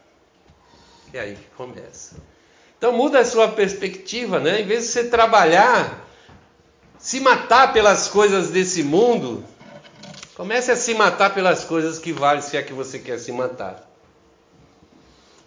É 1.13 1.21
aí 1.21 1.35
que 1.37 1.55
começa. 1.55 2.17
Então 2.77 2.91
muda 2.91 3.19
a 3.19 3.23
sua 3.23 3.47
perspectiva, 3.47 4.41
né? 4.41 4.59
Em 4.59 4.67
vez 4.67 4.83
de 4.83 4.89
você 4.89 5.05
trabalhar, 5.05 6.05
se 6.99 7.21
matar 7.21 7.71
pelas 7.71 8.09
coisas 8.09 8.49
desse 8.49 8.83
mundo, 8.83 9.41
comece 10.35 10.69
a 10.69 10.75
se 10.75 10.93
matar 10.95 11.33
pelas 11.33 11.63
coisas 11.63 11.97
que 11.97 12.11
valem, 12.11 12.41
se 12.41 12.57
é 12.57 12.61
que 12.61 12.73
você 12.73 12.99
quer 12.99 13.17
se 13.19 13.31
matar. 13.31 13.89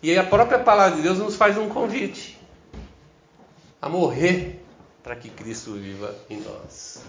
E 0.03 0.17
a 0.17 0.25
própria 0.25 0.61
palavra 0.61 0.97
de 0.97 1.03
Deus 1.03 1.19
nos 1.19 1.37
faz 1.37 1.59
um 1.59 1.69
convite 1.69 2.34
a 3.85 3.89
morrer 3.89 4.65
para 5.03 5.15
que 5.15 5.29
Cristo 5.29 5.73
viva 5.75 6.15
em 6.31 6.41
nós. 6.41 7.03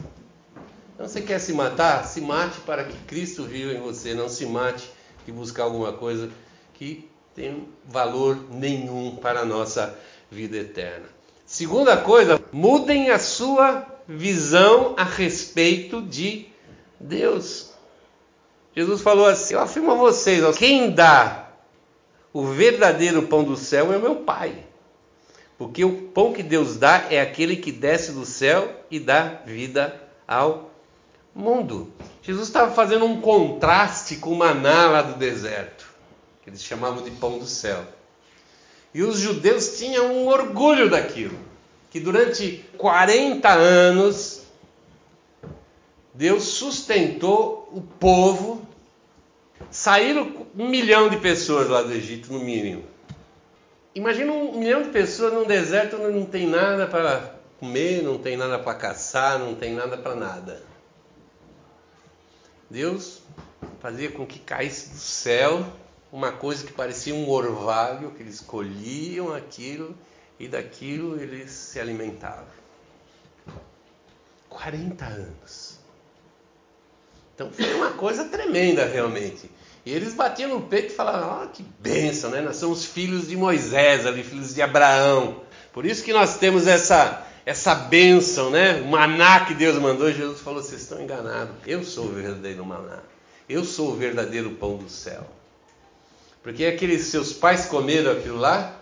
Então 0.93 1.07
você 1.07 1.21
quer 1.21 1.39
se 1.39 1.53
matar? 1.53 2.05
Se 2.05 2.19
mate 2.19 2.59
para 2.61 2.83
que 2.83 2.97
Cristo 3.05 3.43
viva 3.43 3.71
em 3.71 3.79
você. 3.79 4.13
Não 4.13 4.27
se 4.27 4.45
mate 4.45 4.91
de 5.25 5.31
buscar 5.31 5.63
alguma 5.63 5.93
coisa 5.93 6.29
que 6.73 7.09
tem 7.33 7.69
valor 7.85 8.37
nenhum 8.51 9.15
para 9.15 9.39
a 9.39 9.45
nossa 9.45 9.97
vida 10.29 10.57
eterna. 10.57 11.05
Segunda 11.45 11.95
coisa, 11.95 12.43
mudem 12.51 13.09
a 13.09 13.19
sua 13.19 13.85
visão 14.05 14.95
a 14.97 15.05
respeito 15.05 16.01
de 16.01 16.47
Deus. 16.99 17.71
Jesus 18.75 19.01
falou 19.01 19.27
assim: 19.27 19.53
Eu 19.53 19.61
afirmo 19.61 19.93
a 19.93 19.95
vocês, 19.95 20.57
quem 20.57 20.91
dá 20.91 21.51
o 22.33 22.43
verdadeiro 22.43 23.23
pão 23.27 23.45
do 23.45 23.55
céu 23.55 23.93
é 23.93 23.97
o 23.97 24.01
meu 24.01 24.15
Pai. 24.17 24.74
Porque 25.57 25.85
o 25.85 26.09
pão 26.09 26.33
que 26.33 26.43
Deus 26.43 26.77
dá 26.77 27.05
é 27.09 27.21
aquele 27.21 27.55
que 27.55 27.71
desce 27.71 28.11
do 28.11 28.25
céu 28.25 28.69
e 28.91 28.99
dá 28.99 29.41
vida 29.45 30.01
ao 30.27 30.71
mundo. 31.33 31.91
Jesus 32.21 32.47
estava 32.47 32.73
fazendo 32.73 33.05
um 33.05 33.21
contraste 33.21 34.17
com 34.17 34.31
o 34.31 34.37
maná 34.37 34.87
lá 34.87 35.01
do 35.01 35.17
deserto, 35.17 35.85
que 36.43 36.49
eles 36.49 36.63
chamavam 36.63 37.03
de 37.03 37.11
pão 37.11 37.39
do 37.39 37.45
céu. 37.45 37.83
E 38.93 39.03
os 39.03 39.19
judeus 39.19 39.77
tinham 39.77 40.13
um 40.13 40.27
orgulho 40.27 40.89
daquilo, 40.89 41.37
que 41.89 41.99
durante 41.99 42.65
40 42.77 43.49
anos 43.49 44.41
Deus 46.13 46.43
sustentou 46.43 47.69
o 47.73 47.81
povo. 47.81 48.65
Saíram 49.69 50.47
um 50.57 50.69
milhão 50.69 51.09
de 51.09 51.17
pessoas 51.17 51.67
lá 51.67 51.81
do 51.81 51.91
Egito, 51.91 52.31
no 52.31 52.39
mínimo. 52.39 52.94
Imagina 53.95 54.29
um 54.33 54.59
milhão 54.59 54.83
de 54.83 54.89
pessoas 54.89 55.33
num 55.33 55.45
deserto 55.45 55.95
onde 55.95 56.19
não 56.19 56.25
tem 56.25 56.45
nada 56.45 56.85
para 56.85 57.33
comer, 57.57 58.03
não 58.03 58.17
tem 58.17 58.35
nada 58.35 58.59
para 58.59 58.77
caçar, 58.77 59.39
não 59.39 59.55
tem 59.55 59.73
nada 59.73 59.97
para 59.97 60.13
nada. 60.13 60.61
Deus 62.69 63.21
fazia 63.79 64.11
com 64.11 64.25
que 64.25 64.37
caísse 64.39 64.89
do 64.89 64.97
céu 64.97 65.65
uma 66.11 66.33
coisa 66.33 66.65
que 66.65 66.73
parecia 66.73 67.15
um 67.15 67.29
orvalho, 67.29 68.11
que 68.11 68.21
eles 68.21 68.41
colhiam 68.41 69.33
aquilo 69.33 69.95
e 70.37 70.49
daquilo 70.49 71.17
eles 71.17 71.51
se 71.51 71.79
alimentavam. 71.79 72.47
40 74.49 75.05
anos. 75.05 75.79
Então 77.33 77.49
foi 77.49 77.73
uma 77.73 77.91
coisa 77.93 78.25
tremenda 78.25 78.85
realmente. 78.85 79.49
E 79.85 79.91
eles 79.91 80.15
batiam 80.15 80.49
no 80.49 80.61
peito 80.61 80.91
e 80.91 80.95
falavam: 80.95 81.43
oh, 81.43 81.47
que 81.49 81.63
bênção, 81.79 82.31
né? 82.31 82.41
Nós 82.41 82.57
somos 82.57 82.85
filhos 82.85 83.27
de 83.27 83.37
Moisés, 83.37 84.05
ali, 84.05 84.23
filhos 84.23 84.55
de 84.55 84.61
Abraão. 84.61 85.41
Por 85.71 85.85
isso 85.85 86.03
que 86.03 86.11
nós 86.11 86.37
temos 86.37 86.65
essa, 86.65 87.25
essa 87.45 87.75
bênção, 87.75 88.49
né? 88.49 88.81
O 88.81 88.87
maná 88.87 89.45
que 89.45 89.53
Deus 89.53 89.77
mandou. 89.77 90.11
Jesus 90.11 90.39
falou: 90.39 90.63
vocês 90.63 90.81
estão 90.81 90.99
enganados. 90.99 91.55
Eu 91.67 91.83
sou 91.83 92.05
o 92.05 92.13
verdadeiro 92.13 92.65
maná. 92.65 92.99
Eu 93.47 93.63
sou 93.63 93.91
o 93.91 93.95
verdadeiro 93.95 94.49
pão 94.51 94.77
do 94.77 94.89
céu. 94.89 95.23
Porque 96.41 96.65
aqueles 96.65 97.05
seus 97.05 97.31
pais 97.31 97.65
comeram 97.65 98.11
aquilo 98.11 98.37
lá 98.37 98.79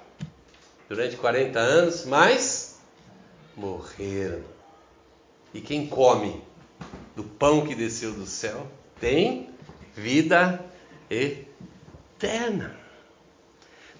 durante 0.88 1.18
40 1.18 1.60
anos, 1.60 2.06
mas 2.06 2.80
morreram. 3.58 4.42
E 5.54 5.60
quem 5.60 5.86
come 5.86 6.42
do 7.16 7.24
pão 7.24 7.66
que 7.66 7.76
desceu 7.76 8.13
do 8.13 8.26
céu 8.26 8.68
tem 9.00 9.50
vida 9.96 10.63
eterna. 11.10 12.76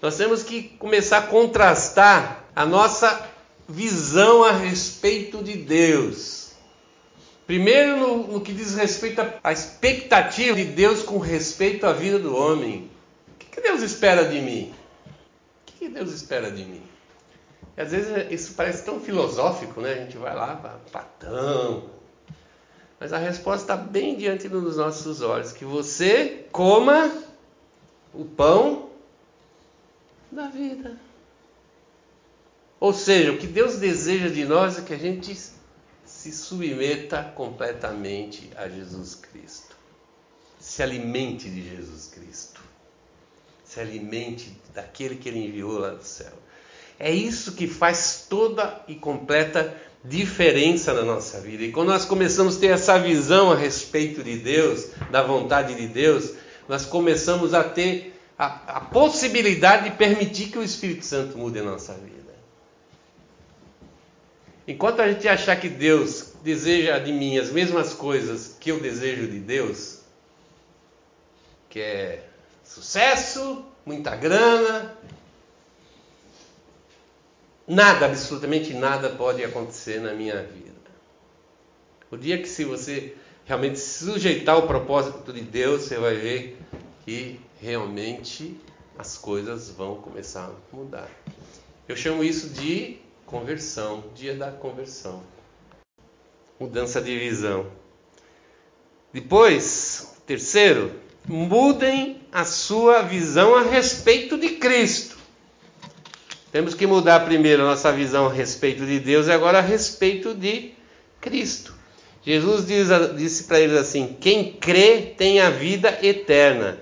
Nós 0.00 0.16
temos 0.16 0.42
que 0.42 0.62
começar 0.62 1.18
a 1.18 1.26
contrastar 1.26 2.44
a 2.54 2.66
nossa 2.66 3.28
visão 3.68 4.44
a 4.44 4.52
respeito 4.52 5.42
de 5.42 5.54
Deus. 5.54 6.52
Primeiro, 7.46 7.96
no, 7.96 8.26
no 8.28 8.40
que 8.40 8.52
diz 8.52 8.74
respeito 8.74 9.20
à 9.42 9.52
expectativa 9.52 10.56
de 10.56 10.64
Deus 10.64 11.02
com 11.02 11.18
respeito 11.18 11.86
à 11.86 11.92
vida 11.92 12.18
do 12.18 12.36
homem. 12.36 12.90
O 13.34 13.38
que, 13.38 13.46
que 13.46 13.60
Deus 13.60 13.82
espera 13.82 14.24
de 14.24 14.40
mim? 14.40 14.74
O 15.06 15.10
que, 15.66 15.72
que 15.80 15.88
Deus 15.88 16.12
espera 16.12 16.50
de 16.50 16.64
mim? 16.64 16.82
E 17.76 17.80
às 17.80 17.90
vezes 17.90 18.30
isso 18.30 18.54
parece 18.54 18.84
tão 18.84 19.00
filosófico, 19.00 19.80
né? 19.80 19.92
A 19.92 19.96
gente 19.96 20.16
vai 20.16 20.34
lá 20.34 20.80
Platão, 20.90 21.90
mas 23.04 23.12
a 23.12 23.18
resposta 23.18 23.74
está 23.74 23.76
bem 23.76 24.16
diante 24.16 24.48
dos 24.48 24.78
nossos 24.78 25.20
olhos: 25.20 25.52
que 25.52 25.62
você 25.62 26.46
coma 26.50 27.12
o 28.14 28.24
pão 28.24 28.88
da 30.32 30.48
vida. 30.48 30.98
Ou 32.80 32.94
seja, 32.94 33.30
o 33.32 33.36
que 33.36 33.46
Deus 33.46 33.76
deseja 33.76 34.30
de 34.30 34.46
nós 34.46 34.78
é 34.78 34.80
que 34.80 34.94
a 34.94 34.98
gente 34.98 35.38
se 36.06 36.32
submeta 36.32 37.22
completamente 37.36 38.50
a 38.56 38.70
Jesus 38.70 39.16
Cristo. 39.16 39.76
Se 40.58 40.82
alimente 40.82 41.50
de 41.50 41.76
Jesus 41.76 42.06
Cristo. 42.06 42.62
Se 43.66 43.80
alimente 43.80 44.58
daquele 44.72 45.16
que 45.16 45.28
ele 45.28 45.44
enviou 45.44 45.78
lá 45.78 45.90
do 45.90 46.04
céu. 46.04 46.32
É 46.98 47.10
isso 47.10 47.52
que 47.52 47.68
faz 47.68 48.24
toda 48.30 48.82
e 48.88 48.94
completa 48.94 49.78
diferença 50.04 50.92
na 50.92 51.02
nossa 51.02 51.40
vida. 51.40 51.64
E 51.64 51.72
quando 51.72 51.88
nós 51.88 52.04
começamos 52.04 52.56
a 52.56 52.60
ter 52.60 52.66
essa 52.68 52.98
visão 52.98 53.50
a 53.50 53.56
respeito 53.56 54.22
de 54.22 54.36
Deus, 54.36 54.88
da 55.10 55.22
vontade 55.22 55.74
de 55.74 55.86
Deus, 55.86 56.32
nós 56.68 56.84
começamos 56.84 57.54
a 57.54 57.64
ter 57.64 58.14
a, 58.38 58.76
a 58.76 58.80
possibilidade 58.80 59.90
de 59.90 59.96
permitir 59.96 60.50
que 60.50 60.58
o 60.58 60.62
Espírito 60.62 61.04
Santo 61.04 61.38
mude 61.38 61.58
a 61.58 61.62
nossa 61.62 61.94
vida. 61.94 62.34
Enquanto 64.66 65.00
a 65.00 65.10
gente 65.10 65.28
achar 65.28 65.56
que 65.56 65.68
Deus 65.68 66.32
deseja 66.42 66.98
de 66.98 67.12
mim 67.12 67.38
as 67.38 67.50
mesmas 67.50 67.92
coisas 67.92 68.56
que 68.58 68.70
eu 68.70 68.80
desejo 68.80 69.26
de 69.26 69.38
Deus, 69.38 70.00
que 71.68 71.80
é 71.80 72.24
sucesso, 72.62 73.64
muita 73.84 74.16
grana, 74.16 74.96
Nada, 77.66 78.06
absolutamente 78.06 78.74
nada 78.74 79.08
pode 79.10 79.42
acontecer 79.42 80.00
na 80.00 80.12
minha 80.12 80.42
vida. 80.42 80.74
O 82.10 82.16
dia 82.16 82.38
que 82.38 82.48
se 82.48 82.64
você 82.64 83.16
realmente 83.44 83.78
se 83.78 84.04
sujeitar 84.04 84.54
ao 84.54 84.66
propósito 84.66 85.32
de 85.32 85.40
Deus, 85.40 85.82
você 85.82 85.98
vai 85.98 86.14
ver 86.14 86.58
que 87.04 87.40
realmente 87.60 88.60
as 88.98 89.18
coisas 89.18 89.70
vão 89.70 89.96
começar 89.96 90.44
a 90.44 90.76
mudar. 90.76 91.08
Eu 91.88 91.96
chamo 91.96 92.22
isso 92.22 92.50
de 92.50 92.98
conversão, 93.26 94.04
dia 94.14 94.34
da 94.34 94.50
conversão. 94.50 95.22
Mudança 96.58 97.00
de 97.00 97.18
visão. 97.18 97.66
Depois, 99.12 100.16
terceiro, 100.26 100.92
mudem 101.26 102.20
a 102.32 102.44
sua 102.44 103.02
visão 103.02 103.54
a 103.54 103.62
respeito 103.62 104.38
de 104.38 104.50
Cristo. 104.50 105.03
Temos 106.54 106.72
que 106.72 106.86
mudar 106.86 107.24
primeiro 107.24 107.64
a 107.64 107.70
nossa 107.70 107.90
visão 107.90 108.28
a 108.28 108.32
respeito 108.32 108.86
de 108.86 109.00
Deus 109.00 109.26
e 109.26 109.32
agora 109.32 109.58
a 109.58 109.60
respeito 109.60 110.32
de 110.32 110.70
Cristo. 111.20 111.74
Jesus 112.22 112.64
diz, 112.64 112.86
disse 113.16 113.42
para 113.42 113.58
eles 113.58 113.76
assim: 113.76 114.16
Quem 114.20 114.52
crê 114.52 115.00
tem 115.00 115.40
a 115.40 115.50
vida 115.50 115.98
eterna. 116.00 116.78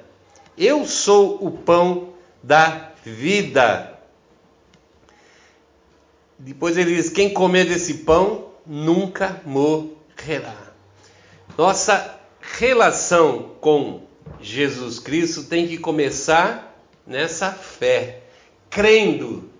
Eu 0.58 0.84
sou 0.84 1.38
o 1.42 1.50
pão 1.50 2.12
da 2.42 2.92
vida. 3.02 3.98
Depois 6.38 6.76
ele 6.76 6.94
diz: 6.94 7.08
Quem 7.08 7.32
comer 7.32 7.64
desse 7.64 7.94
pão 8.04 8.48
nunca 8.66 9.40
morrerá. 9.46 10.70
Nossa 11.56 12.20
relação 12.42 13.52
com 13.58 14.02
Jesus 14.38 14.98
Cristo 14.98 15.44
tem 15.44 15.66
que 15.66 15.78
começar 15.78 16.78
nessa 17.06 17.50
fé, 17.50 18.20
crendo 18.68 19.50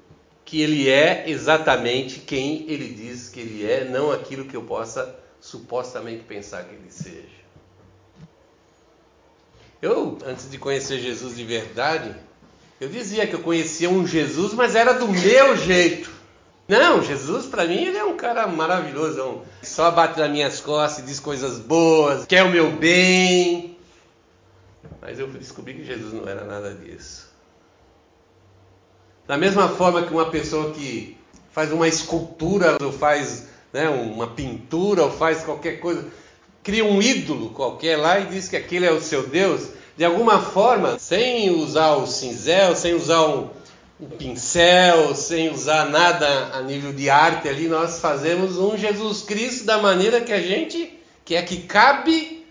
que 0.53 0.61
Ele 0.61 0.87
é 0.87 1.31
exatamente 1.31 2.21
quem 2.21 2.71
Ele 2.71 2.93
diz 2.93 3.31
que 3.31 3.41
Ele 3.41 3.65
é, 3.65 3.87
não 3.87 4.12
aquilo 4.12 4.45
que 4.45 4.55
eu 4.55 4.62
possa 4.62 5.17
supostamente 5.41 6.25
pensar 6.25 6.65
que 6.65 6.75
Ele 6.75 6.91
seja. 6.91 7.41
Eu, 9.81 10.19
antes 10.27 10.51
de 10.51 10.59
conhecer 10.59 10.99
Jesus 10.99 11.37
de 11.37 11.43
verdade, 11.43 12.15
eu 12.79 12.91
dizia 12.91 13.27
que 13.27 13.33
eu 13.33 13.41
conhecia 13.41 13.88
um 13.88 14.07
Jesus, 14.07 14.53
mas 14.53 14.75
era 14.75 14.93
do 14.93 15.09
meu 15.09 15.57
jeito. 15.57 16.11
Não, 16.69 17.03
Jesus 17.03 17.47
para 17.47 17.65
mim 17.65 17.87
ele 17.87 17.97
é 17.97 18.05
um 18.05 18.19
cara 18.19 18.47
maravilhoso, 18.47 19.41
só 19.62 19.91
bate 19.91 20.21
nas 20.21 20.31
minhas 20.31 20.61
costas 20.61 21.03
e 21.03 21.07
diz 21.07 21.19
coisas 21.19 21.61
boas, 21.61 22.27
quer 22.27 22.43
o 22.43 22.51
meu 22.51 22.71
bem. 22.73 23.79
Mas 25.01 25.19
eu 25.19 25.29
descobri 25.29 25.73
que 25.73 25.85
Jesus 25.87 26.12
não 26.12 26.29
era 26.29 26.45
nada 26.45 26.75
disso. 26.75 27.32
Da 29.26 29.37
mesma 29.37 29.68
forma 29.68 30.02
que 30.02 30.12
uma 30.12 30.26
pessoa 30.26 30.72
que 30.72 31.16
faz 31.52 31.70
uma 31.72 31.87
escultura 31.87 32.78
ou 32.82 32.92
faz 32.92 33.46
né, 33.72 33.88
uma 33.88 34.26
pintura 34.26 35.04
ou 35.04 35.11
faz 35.11 35.42
qualquer 35.42 35.80
coisa, 35.80 36.06
cria 36.62 36.85
um 36.85 37.00
ídolo 37.00 37.50
qualquer 37.50 37.96
lá 37.96 38.18
e 38.18 38.26
diz 38.26 38.48
que 38.48 38.56
aquele 38.56 38.87
é 38.87 38.92
o 38.92 39.00
seu 39.00 39.26
Deus, 39.26 39.68
de 39.96 40.04
alguma 40.04 40.40
forma, 40.40 40.98
sem 40.98 41.50
usar 41.50 41.96
o 41.96 42.06
cinzel, 42.06 42.74
sem 42.74 42.94
usar 42.94 43.26
um, 43.26 43.50
um 44.00 44.08
pincel, 44.08 45.14
sem 45.14 45.50
usar 45.50 45.90
nada 45.90 46.50
a 46.54 46.62
nível 46.62 46.92
de 46.92 47.11
arte 47.11 47.48
ali, 47.48 47.68
nós 47.68 48.00
fazemos 48.00 48.58
um 48.58 48.76
Jesus 48.76 49.22
Cristo 49.22 49.64
da 49.64 49.78
maneira 49.78 50.20
que 50.20 50.32
a 50.32 50.40
gente 50.40 50.98
quer 51.24 51.44
que 51.44 51.58
cabe 51.58 52.46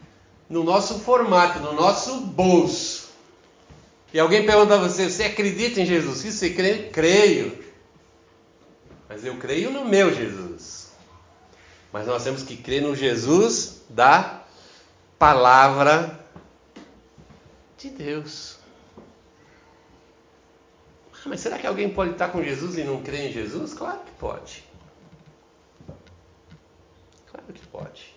no 0.49 0.63
nosso 0.63 0.99
formato, 0.99 1.59
no 1.59 1.73
nosso 1.73 2.17
bolso. 2.17 2.90
E 4.13 4.19
alguém 4.19 4.45
pergunta 4.45 4.75
a 4.75 4.77
você: 4.77 5.09
você 5.09 5.23
acredita 5.23 5.79
em 5.79 5.85
Jesus 5.85 6.21
Cristo? 6.21 6.39
Você 6.39 6.49
crê? 6.51 6.89
Creio. 6.89 7.63
Mas 9.07 9.25
eu 9.25 9.37
creio 9.37 9.71
no 9.71 9.85
meu 9.85 10.13
Jesus. 10.13 10.91
Mas 11.91 12.07
nós 12.07 12.23
temos 12.23 12.43
que 12.43 12.55
crer 12.55 12.81
no 12.81 12.95
Jesus 12.95 13.83
da 13.89 14.43
palavra 15.19 16.19
de 17.77 17.89
Deus. 17.89 18.57
Ah, 21.13 21.27
mas 21.29 21.39
será 21.39 21.59
que 21.59 21.67
alguém 21.67 21.89
pode 21.89 22.11
estar 22.11 22.29
com 22.29 22.43
Jesus 22.43 22.77
e 22.77 22.83
não 22.83 23.03
crer 23.03 23.29
em 23.29 23.33
Jesus? 23.33 23.73
Claro 23.73 23.99
que 23.99 24.11
pode. 24.13 24.63
Claro 27.29 27.53
que 27.53 27.65
pode. 27.67 28.15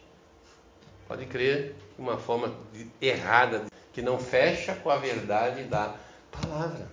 Pode 1.06 1.26
crer 1.26 1.74
de 1.96 2.02
uma 2.02 2.16
forma 2.16 2.54
errada, 3.00 3.66
que 3.94 4.02
não 4.02 4.18
fecha 4.18 4.74
com 4.74 4.90
a 4.90 4.96
verdade 4.96 5.62
da 5.64 5.94
palavra. 6.30 6.92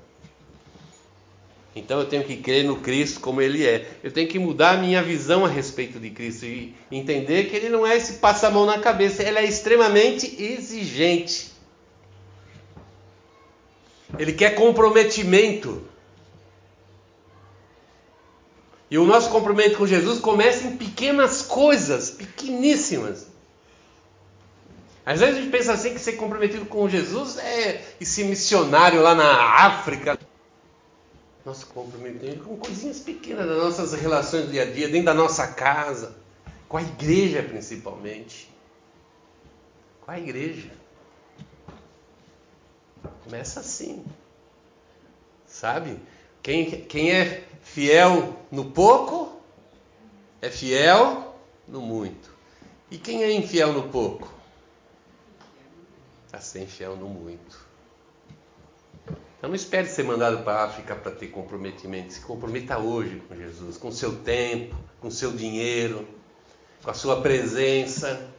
Então 1.76 2.00
eu 2.00 2.06
tenho 2.06 2.24
que 2.24 2.38
crer 2.38 2.64
no 2.64 2.78
Cristo 2.78 3.20
como 3.20 3.42
Ele 3.42 3.66
é. 3.66 3.90
Eu 4.04 4.12
tenho 4.12 4.28
que 4.28 4.38
mudar 4.38 4.72
a 4.72 4.78
minha 4.78 5.02
visão 5.02 5.44
a 5.44 5.48
respeito 5.48 6.00
de 6.00 6.12
Cristo 6.12 6.46
e 6.46 6.76
entender 6.92 7.50
que 7.50 7.56
Ele 7.56 7.70
não 7.70 7.88
é 7.88 7.98
esse 7.98 8.14
passamão 8.14 8.66
na 8.66 8.78
cabeça, 8.78 9.24
Ele 9.24 9.40
é 9.40 9.46
extremamente 9.46 10.42
exigente. 10.42 11.52
Ele 14.20 14.34
quer 14.34 14.52
comprometimento. 14.52 15.82
E 18.92 18.98
o 18.98 19.06
nosso 19.06 19.30
comprometimento 19.30 19.80
com 19.80 19.88
Jesus 19.88 20.20
começa 20.20 20.68
em 20.68 20.76
pequenas 20.76 21.42
coisas, 21.42 22.12
pequeníssimas. 22.12 23.31
Às 25.06 25.20
vezes 25.20 25.36
a 25.38 25.42
gente 25.42 25.52
pensa 25.52 25.74
assim 25.74 25.94
que 25.94 26.00
ser 26.00 26.14
comprometido 26.14 26.66
com 26.66 26.88
Jesus 26.88 27.38
é 27.38 27.96
esse 28.00 28.24
missionário 28.24 29.02
lá 29.02 29.16
na 29.16 29.66
África. 29.66 30.20
Nosso 31.44 31.66
comprometimento 31.68 32.44
com 32.44 32.56
coisinhas 32.58 33.00
pequenas 33.00 33.48
das 33.48 33.58
nossas 33.58 33.94
relações 33.94 34.46
do 34.46 34.52
dia 34.52 34.62
a 34.62 34.66
dia, 34.66 34.88
dentro 34.88 35.06
da 35.06 35.14
nossa 35.14 35.48
casa, 35.48 36.16
com 36.70 36.78
a 36.78 36.84
igreja 36.84 37.42
principalmente. 37.42 38.48
Com 40.02 40.12
a 40.12 40.20
igreja. 40.20 40.70
Começa 43.24 43.60
assim. 43.60 44.06
Sabe? 45.48 46.00
Quem, 46.44 46.82
quem 46.82 47.12
é 47.12 47.44
fiel 47.64 48.36
no 48.52 48.66
pouco, 48.66 49.42
é 50.42 50.50
fiel 50.50 51.36
no 51.68 51.82
muito. 51.82 52.30
E 52.92 52.98
quem 52.98 53.24
é 53.24 53.32
infiel 53.32 53.74
no 53.74 53.90
pouco? 53.90 54.41
Está 56.34 56.66
fiel 56.66 56.96
no 56.96 57.10
muito. 57.10 57.60
Então 59.38 59.50
não 59.50 59.56
espere 59.56 59.86
ser 59.88 60.04
mandado 60.04 60.44
para 60.46 60.62
a 60.62 60.64
África 60.64 60.96
para 60.96 61.12
ter 61.12 61.28
comprometimento. 61.28 62.14
Se 62.14 62.22
comprometa 62.22 62.78
hoje 62.78 63.22
com 63.28 63.36
Jesus, 63.36 63.76
com 63.76 63.92
seu 63.92 64.16
tempo, 64.20 64.74
com 65.02 65.12
seu 65.12 65.34
dinheiro, 65.34 66.08
com 66.82 66.90
a 66.90 66.94
sua 66.94 67.22
presença, 67.22 68.30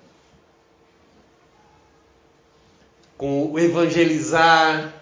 com 3.18 3.52
o 3.52 3.58
evangelizar, 3.58 4.94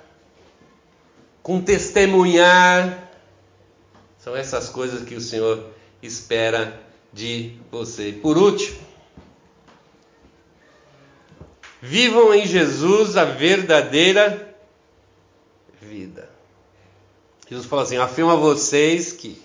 com 1.45 1.63
testemunhar. 1.63 3.09
São 4.19 4.35
essas 4.35 4.69
coisas 4.69 5.05
que 5.05 5.15
o 5.15 5.21
Senhor 5.21 5.65
espera 6.03 6.83
de 7.13 7.57
você. 7.71 8.13
Por 8.13 8.37
último, 8.37 8.90
Vivam 11.83 12.35
em 12.35 12.47
Jesus 12.47 13.17
a 13.17 13.25
verdadeira 13.25 14.55
vida. 15.81 16.29
Jesus 17.49 17.67
fala 17.67 17.83
assim: 17.83 17.97
afirma 17.97 18.35
a 18.35 18.37
vocês 18.37 19.13
que 19.13 19.41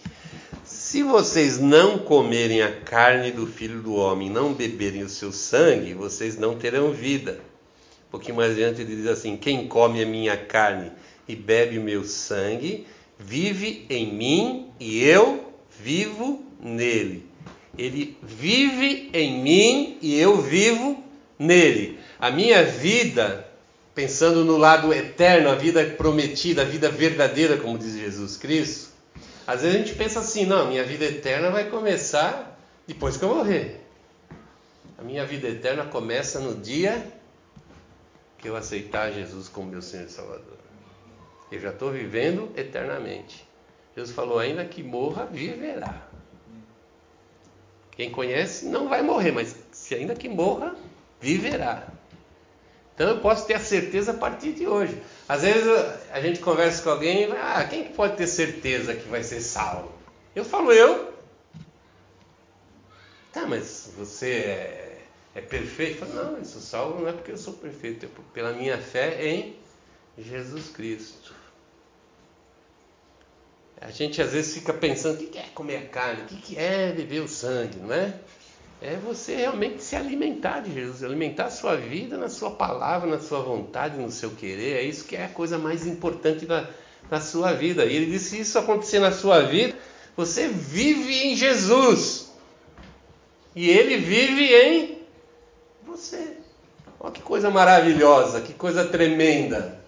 se 0.64 1.04
vocês 1.04 1.60
não 1.60 1.98
comerem 1.98 2.62
a 2.62 2.72
carne 2.72 3.32
do 3.32 3.48
Filho 3.48 3.82
do 3.82 3.96
Homem, 3.96 4.30
não 4.30 4.54
beberem 4.54 5.04
o 5.04 5.10
seu 5.10 5.32
sangue, 5.32 5.94
vocês 5.94 6.38
não 6.38 6.58
terão 6.58 6.92
vida. 6.92 7.40
Um 8.08 8.12
pouquinho 8.12 8.36
mais 8.36 8.52
adiante 8.52 8.82
ele 8.82 8.96
diz 8.96 9.08
assim: 9.08 9.38
Quem 9.38 9.68
come 9.68 10.04
a 10.04 10.06
minha 10.06 10.36
carne 10.36 10.92
e 11.28 11.36
bebe 11.36 11.78
o 11.78 11.82
meu 11.82 12.04
sangue, 12.04 12.86
vive 13.18 13.86
em 13.90 14.14
mim 14.14 14.70
e 14.80 15.04
eu 15.04 15.54
vivo 15.80 16.44
nele. 16.60 17.26
Ele 17.78 18.18
vive 18.22 19.10
em 19.14 19.42
mim 19.42 19.98
e 20.02 20.20
eu 20.20 20.42
vivo 20.42 21.04
nele. 21.38 21.95
A 22.26 22.32
minha 22.32 22.64
vida, 22.64 23.48
pensando 23.94 24.44
no 24.44 24.58
lado 24.58 24.92
eterno, 24.92 25.48
a 25.48 25.54
vida 25.54 25.86
prometida, 25.92 26.64
a 26.64 26.66
vida 26.66 26.90
verdadeira, 26.90 27.56
como 27.56 27.78
diz 27.78 27.94
Jesus 27.94 28.36
Cristo, 28.36 28.90
às 29.46 29.62
vezes 29.62 29.76
a 29.76 29.78
gente 29.78 29.94
pensa 29.96 30.22
assim: 30.22 30.44
não, 30.44 30.70
minha 30.70 30.84
vida 30.84 31.06
eterna 31.06 31.52
vai 31.52 31.70
começar 31.70 32.60
depois 32.88 33.16
que 33.16 33.24
eu 33.24 33.30
morrer. 33.30 33.80
A 34.98 35.04
minha 35.04 35.24
vida 35.24 35.48
eterna 35.48 35.86
começa 35.86 36.40
no 36.40 36.56
dia 36.56 37.06
que 38.40 38.50
eu 38.50 38.56
aceitar 38.56 39.12
Jesus 39.12 39.48
como 39.48 39.70
meu 39.70 39.84
Senhor 39.84 40.08
e 40.08 40.12
Salvador. 40.12 40.58
Eu 41.52 41.60
já 41.60 41.70
estou 41.70 41.92
vivendo 41.92 42.52
eternamente. 42.58 43.48
Jesus 43.96 44.16
falou: 44.16 44.40
ainda 44.40 44.66
que 44.66 44.82
morra, 44.82 45.28
viverá. 45.28 46.08
Quem 47.92 48.10
conhece 48.10 48.66
não 48.66 48.90
vai 48.90 49.04
morrer, 49.04 49.32
mas 49.32 49.56
se 49.72 49.94
ainda 49.94 50.16
que 50.16 50.28
morra, 50.28 50.76
viverá. 51.22 51.94
Então 52.96 53.10
eu 53.10 53.20
posso 53.20 53.46
ter 53.46 53.56
a 53.56 53.60
certeza 53.60 54.12
a 54.12 54.14
partir 54.16 54.54
de 54.54 54.66
hoje. 54.66 55.02
Às 55.28 55.42
vezes 55.42 55.68
a 56.12 56.22
gente 56.22 56.40
conversa 56.40 56.82
com 56.82 56.90
alguém 56.90 57.30
e 57.30 57.32
ah, 57.34 57.68
quem 57.70 57.84
que 57.84 57.94
pode 57.94 58.16
ter 58.16 58.26
certeza 58.26 58.96
que 58.96 59.08
vai 59.10 59.22
ser 59.22 59.42
salvo? 59.42 59.92
Eu 60.34 60.46
falo 60.46 60.72
eu. 60.72 61.14
Tá, 63.34 63.46
mas 63.46 63.92
você 63.98 64.30
é, 64.30 65.02
é 65.36 65.42
perfeito? 65.42 66.06
Falo, 66.06 66.14
não, 66.14 66.38
eu 66.38 66.46
sou 66.46 66.62
salvo 66.62 67.02
não 67.02 67.10
é 67.10 67.12
porque 67.12 67.32
eu 67.32 67.38
sou 67.38 67.54
perfeito, 67.54 68.06
é 68.06 68.10
pela 68.34 68.54
minha 68.54 68.78
fé 68.78 69.28
em 69.28 69.58
Jesus 70.18 70.70
Cristo. 70.70 71.34
A 73.82 73.92
gente 73.92 74.22
às 74.22 74.32
vezes 74.32 74.54
fica 74.54 74.74
pensando, 74.74 75.22
o 75.22 75.28
que 75.28 75.38
é 75.38 75.48
comer 75.54 75.78
a 75.78 75.86
carne? 75.88 76.24
O 76.24 76.26
que 76.28 76.58
é 76.58 76.94
beber 76.94 77.22
o 77.22 77.28
sangue, 77.28 77.78
não 77.78 77.94
é? 77.94 78.18
É 78.86 78.98
você 78.98 79.36
realmente 79.36 79.84
se 79.84 79.96
alimentar 79.96 80.60
de 80.60 80.72
Jesus, 80.72 81.04
alimentar 81.04 81.46
a 81.46 81.50
sua 81.50 81.76
vida 81.76 82.18
na 82.18 82.30
sua 82.30 82.52
palavra, 82.52 83.10
na 83.10 83.20
sua 83.20 83.42
vontade, 83.42 83.98
no 83.98 84.12
seu 84.12 84.30
querer. 84.32 84.78
É 84.78 84.84
isso 84.84 85.06
que 85.06 85.16
é 85.16 85.26
a 85.26 85.30
coisa 85.30 85.58
mais 85.58 85.88
importante 85.88 86.46
da, 86.46 86.70
da 87.10 87.20
sua 87.20 87.52
vida. 87.54 87.84
E 87.84 87.96
ele 87.96 88.06
disse: 88.06 88.30
se 88.30 88.40
isso 88.42 88.60
acontecer 88.60 89.00
na 89.00 89.12
sua 89.12 89.42
vida, 89.42 89.76
você 90.16 90.48
vive 90.48 91.26
em 91.26 91.36
Jesus. 91.36 92.32
E 93.56 93.70
ele 93.70 93.98
vive 93.98 94.54
em 94.54 95.02
Você. 95.88 96.38
Olha 97.00 97.12
que 97.12 97.22
coisa 97.22 97.50
maravilhosa, 97.50 98.42
que 98.42 98.54
coisa 98.54 98.86
tremenda. 98.86 99.84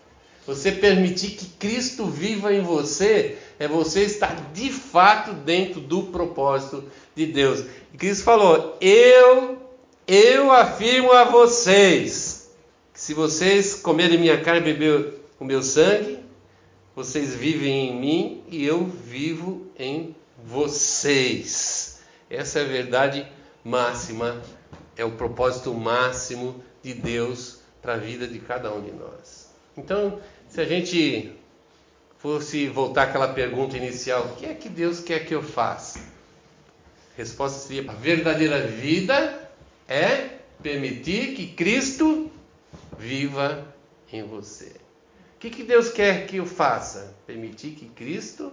Você 0.48 0.72
permitir 0.72 1.32
que 1.32 1.46
Cristo 1.46 2.06
viva 2.06 2.54
em 2.54 2.62
você 2.62 3.38
é 3.60 3.68
você 3.68 4.04
estar 4.04 4.34
de 4.54 4.72
fato 4.72 5.34
dentro 5.34 5.82
do 5.82 6.04
propósito 6.04 6.86
de 7.14 7.26
Deus. 7.26 7.66
E 7.94 7.98
Cristo 7.98 8.24
falou: 8.24 8.78
Eu, 8.80 9.58
eu 10.08 10.50
afirmo 10.50 11.12
a 11.12 11.26
vocês 11.26 12.50
que 12.94 13.02
se 13.02 13.14
vocês 13.14 13.76
comerem 13.76 14.18
minha 14.18 14.42
carne 14.42 14.62
e 14.62 14.74
beber 14.74 15.16
o 15.38 15.44
meu 15.44 15.62
sangue, 15.62 16.20
vocês 16.96 17.36
vivem 17.36 17.90
em 17.90 18.00
mim 18.00 18.44
e 18.48 18.66
eu 18.66 18.86
vivo 18.86 19.68
em 19.78 20.16
vocês. 20.46 22.00
Essa 22.30 22.60
é 22.60 22.62
a 22.62 22.68
verdade 22.68 23.28
máxima, 23.66 24.42
é 24.96 25.04
o 25.04 25.12
propósito 25.12 25.74
máximo 25.74 26.64
de 26.82 26.94
Deus 26.94 27.60
para 27.82 27.96
a 27.96 27.98
vida 27.98 28.26
de 28.26 28.40
cada 28.40 28.74
um 28.74 28.82
de 28.82 28.94
nós. 28.94 29.48
Então, 29.78 30.20
se 30.50 30.62
a 30.62 30.66
gente 30.66 31.34
fosse 32.18 32.68
voltar 32.68 33.04
àquela 33.04 33.28
pergunta 33.30 33.78
inicial, 33.78 34.26
o 34.26 34.36
que 34.36 34.46
é 34.46 34.54
que 34.54 34.70
Deus 34.70 35.00
quer 35.00 35.26
que 35.26 35.34
eu 35.34 35.44
faça? 35.44 36.00
A 36.00 37.18
resposta 37.18 37.60
seria: 37.60 37.90
a 37.90 37.94
verdadeira 37.94 38.68
vida 38.68 39.52
é 39.88 40.38
permitir 40.62 41.36
que 41.36 41.48
Cristo 41.48 42.32
viva 42.98 43.74
em 44.12 44.24
você. 44.24 44.76
O 45.36 45.40
que, 45.40 45.50
que 45.50 45.64
Deus 45.64 45.90
quer 45.90 46.26
que 46.26 46.38
eu 46.38 46.46
faça? 46.46 47.16
Permitir 47.28 47.72
que 47.72 47.88
Cristo 47.90 48.52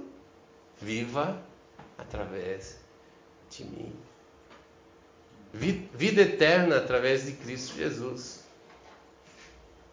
viva 0.81 1.43
através 1.97 2.79
de 3.51 3.65
mim. 3.65 3.93
Vida 5.53 6.23
eterna 6.23 6.77
através 6.77 7.25
de 7.25 7.33
Cristo 7.33 7.77
Jesus. 7.77 8.44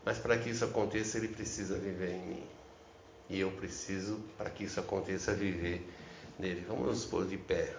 Mas 0.04 0.18
para 0.18 0.38
que 0.38 0.50
isso 0.50 0.66
aconteça, 0.66 1.18
ele 1.18 1.28
precisa 1.28 1.78
viver 1.78 2.12
em 2.12 2.26
mim. 2.28 2.44
E 3.30 3.40
eu 3.40 3.52
preciso, 3.52 4.20
para 4.38 4.50
que 4.50 4.64
isso 4.64 4.80
aconteça, 4.80 5.34
viver 5.34 5.88
nele. 6.38 6.66
Vamos 6.68 6.88
nos 6.88 7.06
pôr 7.06 7.26
de 7.26 7.38
pé. 7.38 7.74